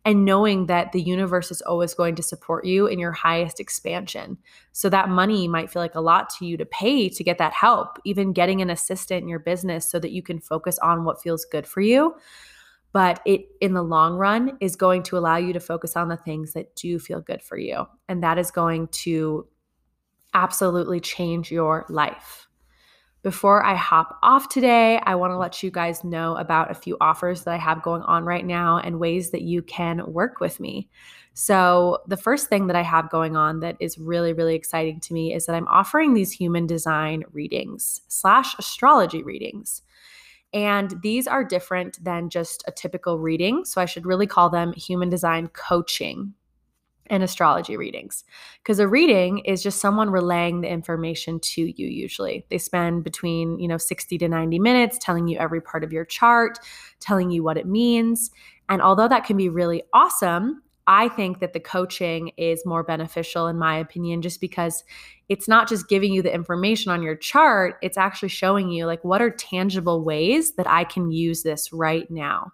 And 0.04 0.24
knowing 0.24 0.66
that 0.66 0.92
the 0.92 1.00
universe 1.00 1.50
is 1.50 1.62
always 1.62 1.94
going 1.94 2.16
to 2.16 2.22
support 2.22 2.64
you 2.64 2.86
in 2.86 2.98
your 2.98 3.12
highest 3.12 3.60
expansion. 3.60 4.36
So 4.72 4.88
that 4.88 5.08
money 5.08 5.46
might 5.46 5.70
feel 5.70 5.80
like 5.80 5.94
a 5.94 6.00
lot 6.00 6.28
to 6.38 6.46
you 6.46 6.56
to 6.56 6.66
pay 6.66 7.08
to 7.08 7.24
get 7.24 7.38
that 7.38 7.52
help, 7.52 7.98
even 8.04 8.32
getting 8.32 8.60
an 8.60 8.70
assistant 8.70 9.22
in 9.22 9.28
your 9.28 9.38
business 9.38 9.88
so 9.88 10.00
that 10.00 10.10
you 10.10 10.22
can 10.22 10.40
focus 10.40 10.78
on 10.78 11.04
what 11.04 11.22
feels 11.22 11.44
good 11.44 11.66
for 11.66 11.80
you. 11.80 12.16
But 12.92 13.20
it 13.24 13.46
in 13.60 13.74
the 13.74 13.82
long 13.82 14.16
run 14.16 14.58
is 14.60 14.76
going 14.76 15.04
to 15.04 15.16
allow 15.16 15.36
you 15.36 15.52
to 15.52 15.60
focus 15.60 15.96
on 15.96 16.08
the 16.08 16.16
things 16.16 16.52
that 16.52 16.74
do 16.74 16.98
feel 16.98 17.20
good 17.20 17.42
for 17.42 17.56
you. 17.56 17.86
And 18.08 18.22
that 18.22 18.38
is 18.38 18.50
going 18.50 18.88
to 18.88 19.46
absolutely 20.34 21.00
change 21.00 21.50
your 21.50 21.86
life. 21.88 22.48
Before 23.22 23.64
I 23.64 23.76
hop 23.76 24.18
off 24.24 24.48
today, 24.48 24.98
I 24.98 25.14
want 25.14 25.30
to 25.30 25.36
let 25.36 25.62
you 25.62 25.70
guys 25.70 26.02
know 26.02 26.34
about 26.36 26.72
a 26.72 26.74
few 26.74 26.96
offers 27.00 27.44
that 27.44 27.54
I 27.54 27.56
have 27.56 27.80
going 27.80 28.02
on 28.02 28.24
right 28.24 28.44
now 28.44 28.78
and 28.78 28.98
ways 28.98 29.30
that 29.30 29.42
you 29.42 29.62
can 29.62 30.12
work 30.12 30.40
with 30.40 30.58
me. 30.58 30.88
So, 31.32 31.98
the 32.08 32.16
first 32.16 32.48
thing 32.48 32.66
that 32.66 32.74
I 32.74 32.82
have 32.82 33.10
going 33.10 33.36
on 33.36 33.60
that 33.60 33.76
is 33.78 33.96
really, 33.96 34.32
really 34.32 34.56
exciting 34.56 34.98
to 35.00 35.14
me 35.14 35.32
is 35.32 35.46
that 35.46 35.54
I'm 35.54 35.68
offering 35.68 36.14
these 36.14 36.32
human 36.32 36.66
design 36.66 37.22
readings 37.32 38.00
slash 38.08 38.56
astrology 38.58 39.22
readings. 39.22 39.82
And 40.52 41.00
these 41.00 41.28
are 41.28 41.44
different 41.44 42.02
than 42.04 42.28
just 42.28 42.64
a 42.66 42.72
typical 42.72 43.20
reading. 43.20 43.64
So, 43.64 43.80
I 43.80 43.86
should 43.86 44.04
really 44.04 44.26
call 44.26 44.50
them 44.50 44.72
human 44.72 45.10
design 45.10 45.46
coaching 45.46 46.34
and 47.08 47.22
astrology 47.22 47.76
readings 47.76 48.24
because 48.62 48.78
a 48.78 48.88
reading 48.88 49.38
is 49.40 49.62
just 49.62 49.80
someone 49.80 50.10
relaying 50.10 50.60
the 50.60 50.68
information 50.70 51.40
to 51.40 51.62
you 51.62 51.88
usually. 51.88 52.46
They 52.48 52.58
spend 52.58 53.04
between 53.04 53.58
you 53.58 53.68
know 53.68 53.78
60 53.78 54.18
to 54.18 54.28
90 54.28 54.58
minutes 54.58 54.98
telling 55.00 55.28
you 55.28 55.38
every 55.38 55.60
part 55.60 55.84
of 55.84 55.92
your 55.92 56.04
chart 56.04 56.58
telling 57.00 57.30
you 57.30 57.42
what 57.42 57.58
it 57.58 57.66
means 57.66 58.30
and 58.68 58.80
although 58.80 59.08
that 59.08 59.24
can 59.24 59.36
be 59.36 59.48
really 59.48 59.82
awesome 59.92 60.62
i 60.86 61.08
think 61.08 61.40
that 61.40 61.52
the 61.52 61.60
coaching 61.60 62.30
is 62.36 62.64
more 62.64 62.82
beneficial 62.82 63.46
in 63.46 63.58
my 63.58 63.76
opinion 63.76 64.22
just 64.22 64.40
because 64.40 64.84
it's 65.28 65.48
not 65.48 65.68
just 65.68 65.88
giving 65.88 66.12
you 66.12 66.22
the 66.22 66.34
information 66.34 66.90
on 66.90 67.02
your 67.02 67.16
chart 67.16 67.76
it's 67.82 67.98
actually 67.98 68.28
showing 68.28 68.70
you 68.70 68.86
like 68.86 69.02
what 69.04 69.22
are 69.22 69.30
tangible 69.30 70.04
ways 70.04 70.54
that 70.54 70.68
i 70.68 70.84
can 70.84 71.10
use 71.10 71.42
this 71.42 71.72
right 71.72 72.10
now 72.10 72.52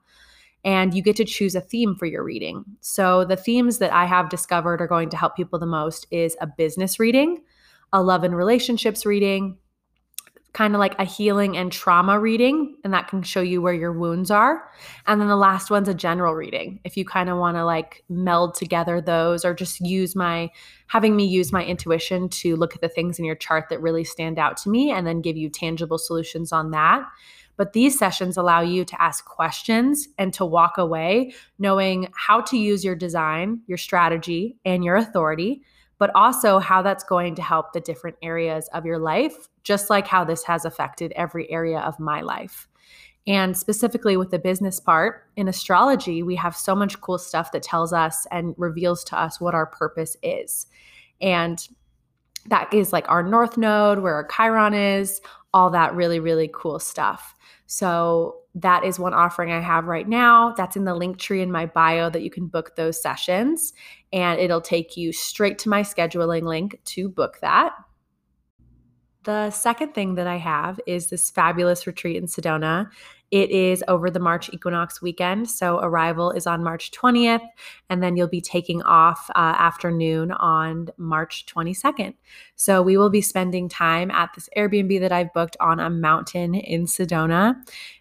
and 0.68 0.92
you 0.92 1.00
get 1.00 1.16
to 1.16 1.24
choose 1.24 1.54
a 1.54 1.62
theme 1.62 1.96
for 1.96 2.04
your 2.04 2.22
reading. 2.22 2.62
So, 2.82 3.24
the 3.24 3.36
themes 3.36 3.78
that 3.78 3.90
I 3.90 4.04
have 4.04 4.28
discovered 4.28 4.82
are 4.82 4.86
going 4.86 5.08
to 5.08 5.16
help 5.16 5.34
people 5.34 5.58
the 5.58 5.64
most 5.64 6.06
is 6.10 6.36
a 6.42 6.46
business 6.46 7.00
reading, 7.00 7.38
a 7.90 8.02
love 8.02 8.22
and 8.22 8.36
relationships 8.36 9.06
reading, 9.06 9.56
kind 10.52 10.74
of 10.74 10.78
like 10.78 10.94
a 10.98 11.04
healing 11.04 11.56
and 11.56 11.72
trauma 11.72 12.20
reading, 12.20 12.76
and 12.84 12.92
that 12.92 13.08
can 13.08 13.22
show 13.22 13.40
you 13.40 13.62
where 13.62 13.72
your 13.72 13.94
wounds 13.94 14.30
are. 14.30 14.70
And 15.06 15.18
then 15.18 15.28
the 15.28 15.36
last 15.36 15.70
one's 15.70 15.88
a 15.88 15.94
general 15.94 16.34
reading. 16.34 16.80
If 16.84 16.98
you 16.98 17.04
kind 17.06 17.30
of 17.30 17.38
want 17.38 17.56
to 17.56 17.64
like 17.64 18.04
meld 18.10 18.54
together 18.54 19.00
those 19.00 19.46
or 19.46 19.54
just 19.54 19.80
use 19.80 20.14
my 20.14 20.50
having 20.88 21.16
me 21.16 21.24
use 21.24 21.50
my 21.50 21.64
intuition 21.64 22.28
to 22.40 22.56
look 22.56 22.74
at 22.74 22.82
the 22.82 22.90
things 22.90 23.18
in 23.18 23.24
your 23.24 23.36
chart 23.36 23.70
that 23.70 23.80
really 23.80 24.04
stand 24.04 24.38
out 24.38 24.58
to 24.58 24.68
me 24.68 24.90
and 24.90 25.06
then 25.06 25.22
give 25.22 25.38
you 25.38 25.48
tangible 25.48 25.96
solutions 25.96 26.52
on 26.52 26.72
that. 26.72 27.06
But 27.58 27.74
these 27.74 27.98
sessions 27.98 28.38
allow 28.38 28.62
you 28.62 28.86
to 28.86 29.02
ask 29.02 29.26
questions 29.26 30.08
and 30.16 30.32
to 30.32 30.46
walk 30.46 30.78
away 30.78 31.34
knowing 31.58 32.08
how 32.16 32.40
to 32.40 32.56
use 32.56 32.82
your 32.82 32.96
design, 32.96 33.60
your 33.66 33.76
strategy, 33.76 34.56
and 34.64 34.82
your 34.82 34.96
authority 34.96 35.60
but 35.98 36.10
also 36.14 36.58
how 36.58 36.80
that's 36.80 37.04
going 37.04 37.34
to 37.34 37.42
help 37.42 37.72
the 37.72 37.80
different 37.80 38.16
areas 38.22 38.68
of 38.72 38.86
your 38.86 38.98
life, 38.98 39.48
just 39.64 39.90
like 39.90 40.06
how 40.06 40.24
this 40.24 40.44
has 40.44 40.64
affected 40.64 41.12
every 41.16 41.50
area 41.50 41.80
of 41.80 41.98
my 42.00 42.20
life. 42.20 42.68
And 43.26 43.56
specifically 43.56 44.16
with 44.16 44.30
the 44.30 44.38
business 44.38 44.80
part, 44.80 45.24
in 45.36 45.48
astrology, 45.48 46.22
we 46.22 46.36
have 46.36 46.56
so 46.56 46.74
much 46.74 47.00
cool 47.00 47.18
stuff 47.18 47.52
that 47.52 47.62
tells 47.62 47.92
us 47.92 48.26
and 48.30 48.54
reveals 48.56 49.04
to 49.04 49.20
us 49.20 49.40
what 49.40 49.54
our 49.54 49.66
purpose 49.66 50.16
is. 50.22 50.66
And 51.20 51.66
that 52.46 52.72
is 52.72 52.92
like 52.92 53.06
our 53.10 53.22
north 53.22 53.58
node, 53.58 53.98
where 53.98 54.14
our 54.14 54.26
Chiron 54.28 54.72
is, 54.72 55.20
all 55.52 55.68
that 55.70 55.94
really, 55.94 56.20
really 56.20 56.48
cool 56.54 56.78
stuff. 56.78 57.34
So 57.70 58.38
that 58.54 58.82
is 58.82 58.98
one 58.98 59.12
offering 59.12 59.52
I 59.52 59.60
have 59.60 59.84
right 59.84 60.08
now. 60.08 60.54
That's 60.56 60.74
in 60.74 60.84
the 60.84 60.94
link 60.94 61.18
tree 61.18 61.42
in 61.42 61.52
my 61.52 61.66
bio 61.66 62.08
that 62.08 62.22
you 62.22 62.30
can 62.30 62.46
book 62.46 62.74
those 62.76 63.00
sessions. 63.00 63.74
And 64.10 64.40
it'll 64.40 64.62
take 64.62 64.96
you 64.96 65.12
straight 65.12 65.58
to 65.60 65.68
my 65.68 65.82
scheduling 65.82 66.44
link 66.44 66.80
to 66.86 67.10
book 67.10 67.38
that. 67.42 67.74
The 69.24 69.50
second 69.50 69.94
thing 69.94 70.14
that 70.14 70.26
I 70.26 70.36
have 70.36 70.80
is 70.86 71.08
this 71.08 71.28
fabulous 71.28 71.86
retreat 71.86 72.16
in 72.16 72.24
Sedona. 72.24 72.90
It 73.30 73.50
is 73.50 73.84
over 73.88 74.10
the 74.10 74.20
March 74.20 74.48
equinox 74.52 75.02
weekend. 75.02 75.50
So 75.50 75.78
arrival 75.80 76.30
is 76.30 76.46
on 76.46 76.64
March 76.64 76.90
20th, 76.92 77.46
and 77.90 78.02
then 78.02 78.16
you'll 78.16 78.26
be 78.26 78.40
taking 78.40 78.82
off 78.82 79.28
uh, 79.30 79.54
afternoon 79.58 80.32
on 80.32 80.88
March 80.96 81.44
22nd. 81.46 82.14
So 82.56 82.80
we 82.80 82.96
will 82.96 83.10
be 83.10 83.20
spending 83.20 83.68
time 83.68 84.10
at 84.10 84.30
this 84.34 84.48
Airbnb 84.56 85.00
that 85.00 85.12
I've 85.12 85.32
booked 85.34 85.56
on 85.60 85.78
a 85.78 85.90
mountain 85.90 86.54
in 86.54 86.86
Sedona. 86.86 87.54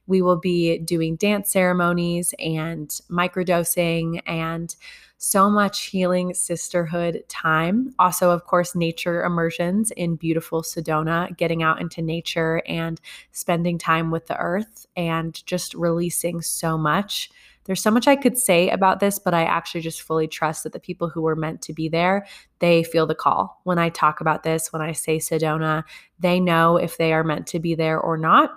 We 0.08 0.22
will 0.22 0.40
be 0.40 0.78
doing 0.78 1.18
dance 1.18 1.52
ceremonies 1.52 2.34
and 2.40 2.90
microdosing 3.10 4.22
and 4.26 4.74
so 5.18 5.50
much 5.50 5.86
healing 5.86 6.34
sisterhood 6.34 7.24
time. 7.28 7.94
Also, 8.00 8.32
of 8.32 8.46
course, 8.46 8.76
nature 8.76 9.24
immersions 9.24 9.92
in 9.92 10.16
beautiful 10.16 10.62
Sedona, 10.62 11.36
getting 11.38 11.64
out 11.64 11.82
into 11.82 12.02
nature 12.02 12.62
and 12.68 13.02
spending 13.32 13.78
time 13.78 14.12
with 14.12 14.28
the 14.28 14.38
earth 14.38 14.86
and 14.96 15.44
just 15.46 15.74
releasing 15.74 16.42
so 16.42 16.78
much. 16.78 17.32
There's 17.66 17.82
so 17.82 17.92
much 17.92 18.08
I 18.08 18.16
could 18.16 18.38
say 18.38 18.70
about 18.70 19.02
this, 19.02 19.20
but 19.20 19.34
I 19.34 19.44
actually 19.44 19.82
just 19.82 20.02
fully 20.02 20.28
trust 20.28 20.64
that 20.64 20.72
the 20.72 20.80
people 20.80 21.10
who 21.10 21.22
were 21.22 21.36
meant 21.36 21.62
to 21.64 21.74
be 21.74 21.90
there, 21.90 22.26
they 22.60 22.84
feel 22.84 23.06
the 23.06 23.14
call. 23.14 23.60
When 23.64 23.78
I 23.78 23.90
talk 23.90 24.22
about 24.22 24.44
this, 24.44 24.72
when 24.72 24.82
I 24.82 24.94
say 24.94 25.18
Sedona, 25.18 25.84
they 26.18 26.40
know 26.40 26.78
if 26.78 26.98
they 26.98 27.12
are 27.12 27.26
meant 27.26 27.46
to 27.48 27.60
be 27.60 27.76
there 27.76 28.00
or 28.00 28.18
not. 28.18 28.52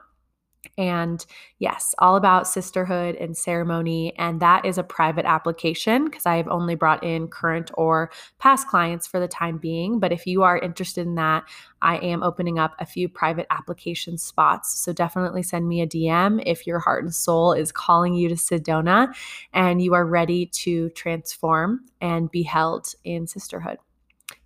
And 0.81 1.27
yes, 1.59 1.95
all 1.99 2.17
about 2.17 2.49
sisterhood 2.49 3.15
and 3.17 3.37
ceremony. 3.37 4.15
And 4.17 4.41
that 4.41 4.65
is 4.65 4.79
a 4.79 4.83
private 4.83 5.27
application 5.27 6.07
because 6.07 6.25
I 6.25 6.37
have 6.37 6.49
only 6.49 6.75
brought 6.75 7.05
in 7.05 7.29
current 7.29 7.71
or 7.75 8.11
past 8.39 8.67
clients 8.67 9.07
for 9.07 9.21
the 9.21 9.29
time 9.29 9.59
being. 9.59 10.01
But 10.01 10.11
if 10.11 10.27
you 10.27 10.43
are 10.43 10.59
interested 10.59 11.07
in 11.07 11.17
that, 11.17 11.45
I 11.83 11.99
am 11.99 12.23
opening 12.23 12.59
up 12.59 12.77
a 12.79 12.87
few 12.87 13.11
private 13.11 13.47
application 13.51 14.17
spots. 14.17 14.81
So 14.81 14.95
definitely 14.95 15.43
send 15.43 15.69
me 15.69 15.83
a 15.83 15.87
DM 15.87 16.43
if 16.47 16.67
your 16.67 16.79
heart 16.79 17.05
and 17.05 17.15
soul 17.15 17.53
is 17.53 17.73
calling 17.73 18.15
you 18.15 18.31
to 18.31 18.35
Sedona 18.35 19.15
and 19.53 19.83
you 19.83 19.93
are 19.93 20.07
ready 20.07 20.47
to 20.47 20.89
transform 20.91 21.85
and 22.01 22.31
be 22.31 22.43
held 22.43 22.95
in 23.05 23.27
sisterhood. 23.27 23.77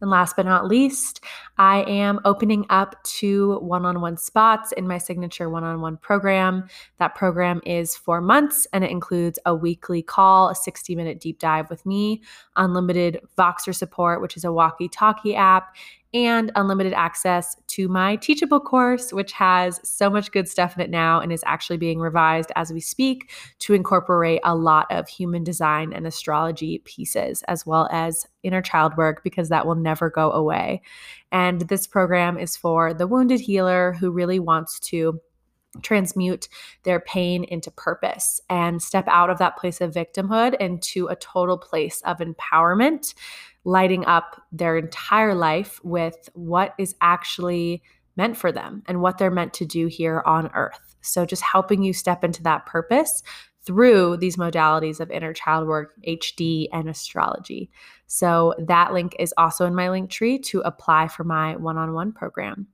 And 0.04 0.10
last 0.10 0.36
but 0.36 0.44
not 0.44 0.68
least, 0.68 1.24
I 1.56 1.82
am 1.84 2.20
opening 2.26 2.66
up 2.68 3.02
two 3.04 3.58
one 3.60 3.86
on 3.86 4.02
one 4.02 4.18
spots 4.18 4.70
in 4.72 4.86
my 4.86 4.98
signature 4.98 5.48
one 5.48 5.64
on 5.64 5.80
one 5.80 5.96
program. 5.96 6.68
That 6.98 7.14
program 7.14 7.62
is 7.64 7.96
four 7.96 8.20
months 8.20 8.66
and 8.74 8.84
it 8.84 8.90
includes 8.90 9.38
a 9.46 9.54
weekly 9.54 10.02
call, 10.02 10.50
a 10.50 10.54
60 10.54 10.94
minute 10.94 11.20
deep 11.20 11.38
dive 11.38 11.70
with 11.70 11.86
me, 11.86 12.22
unlimited 12.56 13.18
Voxer 13.38 13.74
support, 13.74 14.20
which 14.20 14.36
is 14.36 14.44
a 14.44 14.52
walkie 14.52 14.90
talkie 14.90 15.34
app, 15.34 15.74
and 16.14 16.52
unlimited 16.54 16.92
access 16.92 17.56
to 17.66 17.88
my 17.88 18.14
Teachable 18.16 18.60
course, 18.60 19.12
which 19.12 19.32
has 19.32 19.80
so 19.82 20.08
much 20.08 20.30
good 20.30 20.48
stuff 20.48 20.76
in 20.76 20.80
it 20.80 20.88
now 20.88 21.20
and 21.20 21.32
is 21.32 21.42
actually 21.44 21.76
being 21.76 21.98
revised 21.98 22.52
as 22.54 22.72
we 22.72 22.80
speak 22.80 23.32
to 23.58 23.74
incorporate 23.74 24.40
a 24.44 24.54
lot 24.54 24.86
of 24.90 25.08
human 25.08 25.42
design 25.42 25.92
and 25.92 26.06
astrology 26.06 26.78
pieces, 26.84 27.42
as 27.48 27.66
well 27.66 27.88
as 27.90 28.26
inner 28.44 28.62
child 28.62 28.96
work, 28.96 29.24
because 29.24 29.48
that 29.48 29.66
will 29.66 29.74
never 29.94 30.10
go 30.10 30.32
away. 30.32 30.82
And 31.30 31.62
this 31.62 31.86
program 31.86 32.36
is 32.36 32.56
for 32.56 32.92
the 32.92 33.06
wounded 33.06 33.40
healer 33.40 33.92
who 33.92 34.10
really 34.10 34.40
wants 34.40 34.80
to 34.90 35.20
transmute 35.82 36.48
their 36.84 37.00
pain 37.00 37.44
into 37.44 37.70
purpose 37.70 38.40
and 38.48 38.82
step 38.82 39.06
out 39.08 39.30
of 39.30 39.38
that 39.38 39.56
place 39.56 39.80
of 39.80 39.92
victimhood 39.92 40.54
into 40.60 41.06
a 41.06 41.16
total 41.16 41.58
place 41.58 42.00
of 42.04 42.18
empowerment 42.18 43.14
lighting 43.64 44.04
up 44.04 44.42
their 44.52 44.76
entire 44.76 45.34
life 45.34 45.80
with 45.82 46.28
what 46.34 46.74
is 46.78 46.94
actually 47.00 47.82
meant 48.16 48.36
for 48.36 48.52
them 48.52 48.82
and 48.86 49.00
what 49.00 49.18
they're 49.18 49.30
meant 49.30 49.54
to 49.54 49.64
do 49.64 49.86
here 49.86 50.22
on 50.26 50.50
earth. 50.54 50.94
So, 51.00 51.26
just 51.26 51.42
helping 51.42 51.82
you 51.82 51.92
step 51.92 52.22
into 52.22 52.42
that 52.44 52.66
purpose 52.66 53.22
through 53.66 54.18
these 54.18 54.36
modalities 54.36 55.00
of 55.00 55.10
inner 55.10 55.32
child 55.32 55.66
work, 55.66 55.94
HD, 56.06 56.68
and 56.72 56.88
astrology. 56.88 57.70
So, 58.06 58.54
that 58.58 58.92
link 58.92 59.16
is 59.18 59.32
also 59.36 59.66
in 59.66 59.74
my 59.74 59.90
link 59.90 60.10
tree 60.10 60.38
to 60.40 60.60
apply 60.60 61.08
for 61.08 61.24
my 61.24 61.56
one 61.56 61.78
on 61.78 61.92
one 61.94 62.12
program. 62.12 62.68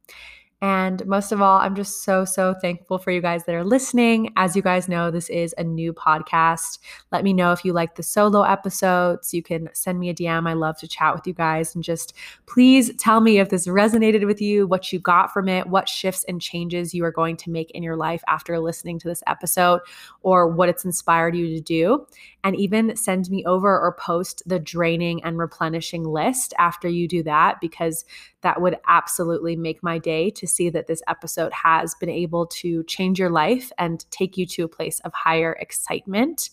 And 0.63 1.07
most 1.07 1.33
of 1.33 1.41
all, 1.41 1.59
I'm 1.59 1.75
just 1.75 2.05
so, 2.05 2.27
so 2.27 2.53
thankful 2.53 2.99
for 2.99 3.11
you 3.11 3.23
guys 3.23 3.45
that 3.45 3.55
are 3.55 3.65
listening. 3.65 4.31
As 4.37 4.55
you 4.55 4.61
guys 4.61 4.89
know, 4.89 5.11
this 5.11 5.31
is 5.31 5.55
a 5.57 5.65
new 5.65 5.95
podcast. 5.95 6.79
Let 7.13 7.25
me 7.25 7.33
know 7.33 7.53
if 7.53 7.65
you 7.65 7.73
like 7.73 7.95
the 7.95 8.03
solo 8.03 8.43
episodes. 8.43 9.33
You 9.33 9.43
can 9.43 9.71
send 9.73 9.99
me 9.99 10.11
a 10.11 10.15
DM. 10.15 10.47
I 10.47 10.53
love 10.53 10.79
to 10.81 10.89
chat 10.89 11.15
with 11.15 11.27
you 11.27 11.33
guys 11.33 11.75
and 11.75 11.83
just 11.83 12.13
please 12.45 12.95
tell 12.97 13.21
me 13.21 13.39
if 13.39 13.49
this 13.49 13.67
resonated 13.67 14.27
with 14.27 14.43
you, 14.43 14.67
what 14.67 14.93
you 14.93 14.99
got 14.99 15.33
from 15.33 15.49
it, 15.49 15.67
what 15.67 15.89
shifts 15.89 16.25
and 16.25 16.43
changes 16.43 16.93
you 16.93 17.05
are 17.07 17.13
going 17.13 17.39
to 17.39 17.51
make 17.51 17.71
in 17.71 17.83
your 17.83 17.97
life 17.97 18.23
after 18.29 18.59
listening 18.59 18.99
to 18.99 19.09
this 19.09 19.23
episode, 19.27 19.81
or 20.23 20.47
what 20.47 20.69
it's 20.69 20.85
inspired 20.85 21.35
you 21.35 21.47
to 21.57 21.61
do. 21.61 22.07
And 22.43 22.57
even 22.57 22.97
send 22.97 23.29
me 23.29 23.45
over 23.45 23.79
or 23.79 23.95
post 23.95 24.43
the 24.47 24.59
draining 24.59 25.23
and 25.25 25.37
replenishing 25.37 26.05
list 26.05 26.55
after 26.59 26.89
you 26.89 27.07
do 27.07 27.23
that, 27.25 27.61
because 27.61 28.05
that 28.41 28.63
would 28.63 28.79
absolutely 28.87 29.57
make 29.57 29.83
my 29.83 29.99
day 29.99 30.31
to 30.31 30.47
see 30.47 30.71
that 30.71 30.87
this 30.87 31.03
episode 31.07 31.53
has 31.53 31.95
been 31.97 32.09
able 32.09 32.47
to 32.47 32.83
change 32.85 33.19
your 33.19 33.29
life 33.29 33.71
and 33.77 34.11
take 34.11 34.39
you 34.39 34.47
to 34.47 34.65
a 34.65 34.69
place 34.69 35.01
of 35.01 35.13
higher 35.13 35.53
excitement. 35.61 36.49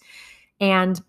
And 0.59 1.01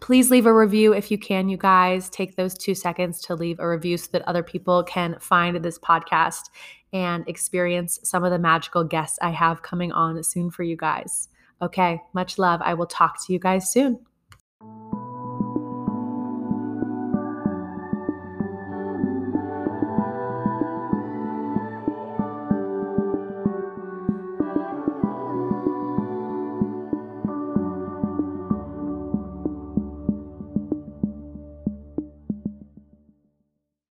please 0.00 0.30
leave 0.30 0.46
a 0.46 0.54
review 0.54 0.92
if 0.94 1.10
you 1.10 1.18
can, 1.18 1.48
you 1.48 1.56
guys. 1.56 2.08
Take 2.08 2.36
those 2.36 2.56
two 2.56 2.74
seconds 2.74 3.20
to 3.22 3.34
leave 3.34 3.58
a 3.58 3.68
review 3.68 3.96
so 3.96 4.08
that 4.12 4.22
other 4.22 4.42
people 4.42 4.84
can 4.84 5.16
find 5.20 5.56
this 5.56 5.78
podcast 5.78 6.42
and 6.92 7.26
experience 7.28 7.98
some 8.04 8.22
of 8.22 8.30
the 8.30 8.38
magical 8.38 8.84
guests 8.84 9.18
I 9.20 9.30
have 9.30 9.62
coming 9.62 9.92
on 9.92 10.22
soon 10.22 10.50
for 10.50 10.62
you 10.62 10.76
guys. 10.76 11.28
Okay, 11.60 12.00
much 12.12 12.38
love. 12.38 12.60
I 12.62 12.74
will 12.74 12.86
talk 12.86 13.24
to 13.26 13.32
you 13.32 13.38
guys 13.38 13.72
soon 13.72 13.98
you 14.62 15.01